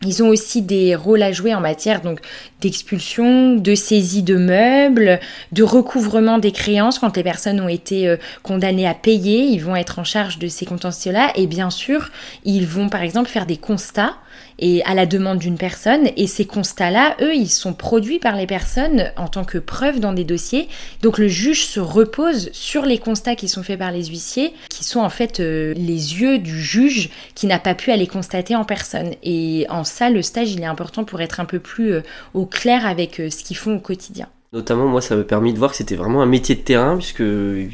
Ils 0.05 0.23
ont 0.23 0.29
aussi 0.29 0.61
des 0.61 0.95
rôles 0.95 1.21
à 1.21 1.31
jouer 1.31 1.53
en 1.53 1.61
matière 1.61 2.01
donc 2.01 2.19
d'expulsion, 2.61 3.55
de 3.55 3.75
saisie 3.75 4.23
de 4.23 4.35
meubles, 4.35 5.19
de 5.51 5.63
recouvrement 5.63 6.37
des 6.37 6.51
créances 6.51 6.99
quand 6.99 7.15
les 7.17 7.23
personnes 7.23 7.59
ont 7.59 7.67
été 7.67 8.07
euh, 8.07 8.17
condamnées 8.41 8.87
à 8.87 8.93
payer. 8.93 9.43
Ils 9.43 9.59
vont 9.59 9.75
être 9.75 9.99
en 9.99 10.03
charge 10.03 10.39
de 10.39 10.47
ces 10.47 10.65
contentieux-là 10.65 11.31
et 11.35 11.47
bien 11.47 11.69
sûr, 11.69 12.09
ils 12.45 12.65
vont 12.65 12.89
par 12.89 13.01
exemple 13.01 13.29
faire 13.29 13.45
des 13.45 13.57
constats 13.57 14.15
et 14.59 14.83
à 14.85 14.93
la 14.93 15.05
demande 15.05 15.39
d'une 15.39 15.57
personne. 15.57 16.09
Et 16.17 16.27
ces 16.27 16.45
constats-là, 16.45 17.15
eux, 17.21 17.35
ils 17.35 17.49
sont 17.49 17.73
produits 17.73 18.19
par 18.19 18.35
les 18.35 18.47
personnes 18.47 19.11
en 19.17 19.27
tant 19.27 19.43
que 19.43 19.57
preuve 19.57 19.99
dans 19.99 20.13
des 20.13 20.23
dossiers. 20.23 20.67
Donc 21.01 21.17
le 21.17 21.27
juge 21.27 21.65
se 21.65 21.79
repose 21.79 22.49
sur 22.53 22.85
les 22.85 22.97
constats 22.97 23.35
qui 23.35 23.47
sont 23.47 23.63
faits 23.63 23.79
par 23.79 23.91
les 23.91 24.05
huissiers, 24.05 24.53
qui 24.69 24.83
sont 24.83 25.01
en 25.01 25.09
fait 25.09 25.39
euh, 25.39 25.73
les 25.75 26.21
yeux 26.21 26.39
du 26.39 26.61
juge 26.61 27.09
qui 27.35 27.47
n'a 27.47 27.59
pas 27.59 27.75
pu 27.75 27.91
aller 27.91 28.07
constater 28.07 28.55
en 28.55 28.65
personne. 28.65 29.13
Et 29.23 29.65
en 29.69 29.83
ça, 29.83 30.09
le 30.09 30.21
stage, 30.21 30.51
il 30.51 30.61
est 30.61 30.65
important 30.65 31.03
pour 31.03 31.21
être 31.21 31.39
un 31.39 31.45
peu 31.45 31.59
plus 31.59 31.93
euh, 31.93 32.01
au 32.33 32.45
clair 32.45 32.85
avec 32.85 33.19
euh, 33.19 33.29
ce 33.29 33.43
qu'ils 33.43 33.57
font 33.57 33.75
au 33.75 33.79
quotidien. 33.79 34.27
Notamment, 34.53 34.85
moi, 34.85 35.01
ça 35.01 35.15
m'a 35.15 35.23
permis 35.23 35.51
de 35.51 35.57
voir 35.57 35.71
que 35.71 35.77
c'était 35.77 35.95
vraiment 35.95 36.21
un 36.21 36.27
métier 36.27 36.53
de 36.53 36.61
terrain, 36.61 36.95
puisque 36.95 37.23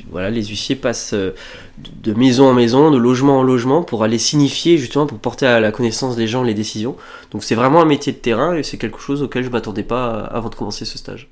voilà, 0.10 0.30
les 0.30 0.46
huissiers 0.46 0.78
passent 0.78 1.14
euh, 1.14 1.36
de 1.78 2.14
maison 2.14 2.48
en 2.48 2.54
maison, 2.54 2.90
de 2.90 2.98
logement 2.98 3.40
en 3.40 3.44
logement, 3.44 3.84
pour 3.84 4.02
aller 4.02 4.18
signifier, 4.18 4.78
justement, 4.78 5.06
pour 5.06 5.20
porter 5.20 5.46
à 5.46 5.60
la 5.60 5.74
connaissance 5.74 6.16
des 6.16 6.26
gens 6.26 6.42
les 6.42 6.54
décisions. 6.54 6.96
Donc 7.32 7.44
c'est 7.44 7.54
vraiment 7.54 7.82
un 7.82 7.86
métier 7.86 8.14
de 8.14 8.18
terrain, 8.18 8.56
et 8.56 8.64
c'est 8.64 8.78
quelque 8.78 9.00
chose 9.00 9.22
auquel 9.22 9.44
je 9.44 9.50
m'attendais 9.50 9.84
pas 9.84 10.22
avant 10.22 10.48
de 10.48 10.56
commencer 10.56 10.86
ce 10.86 10.98
stage. 10.98 11.30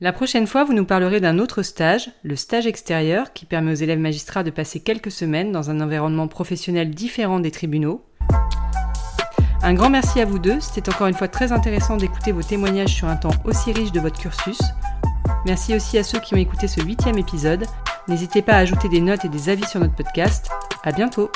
La 0.00 0.14
prochaine 0.14 0.46
fois, 0.46 0.64
vous 0.64 0.72
nous 0.72 0.86
parlerez 0.86 1.20
d'un 1.20 1.38
autre 1.38 1.62
stage, 1.62 2.10
le 2.22 2.34
stage 2.34 2.66
extérieur, 2.66 3.34
qui 3.34 3.44
permet 3.44 3.72
aux 3.72 3.74
élèves 3.74 4.00
magistrats 4.00 4.42
de 4.42 4.50
passer 4.50 4.80
quelques 4.80 5.12
semaines 5.12 5.52
dans 5.52 5.68
un 5.68 5.82
environnement 5.82 6.28
professionnel 6.28 6.90
différent 6.90 7.40
des 7.40 7.50
tribunaux. 7.50 8.02
Un 9.64 9.74
grand 9.74 9.90
merci 9.90 10.20
à 10.20 10.24
vous 10.24 10.40
deux, 10.40 10.58
c'était 10.60 10.92
encore 10.92 11.06
une 11.06 11.14
fois 11.14 11.28
très 11.28 11.52
intéressant 11.52 11.96
d'écouter 11.96 12.32
vos 12.32 12.42
témoignages 12.42 12.94
sur 12.94 13.08
un 13.08 13.16
temps 13.16 13.30
aussi 13.44 13.72
riche 13.72 13.92
de 13.92 14.00
votre 14.00 14.18
cursus. 14.18 14.60
Merci 15.46 15.74
aussi 15.76 15.98
à 15.98 16.02
ceux 16.02 16.18
qui 16.18 16.34
ont 16.34 16.38
écouté 16.38 16.66
ce 16.66 16.80
huitième 16.80 17.16
épisode. 17.16 17.64
N'hésitez 18.08 18.42
pas 18.42 18.54
à 18.54 18.58
ajouter 18.58 18.88
des 18.88 19.00
notes 19.00 19.24
et 19.24 19.28
des 19.28 19.48
avis 19.48 19.66
sur 19.66 19.78
notre 19.78 19.94
podcast. 19.94 20.50
À 20.82 20.90
bientôt! 20.90 21.30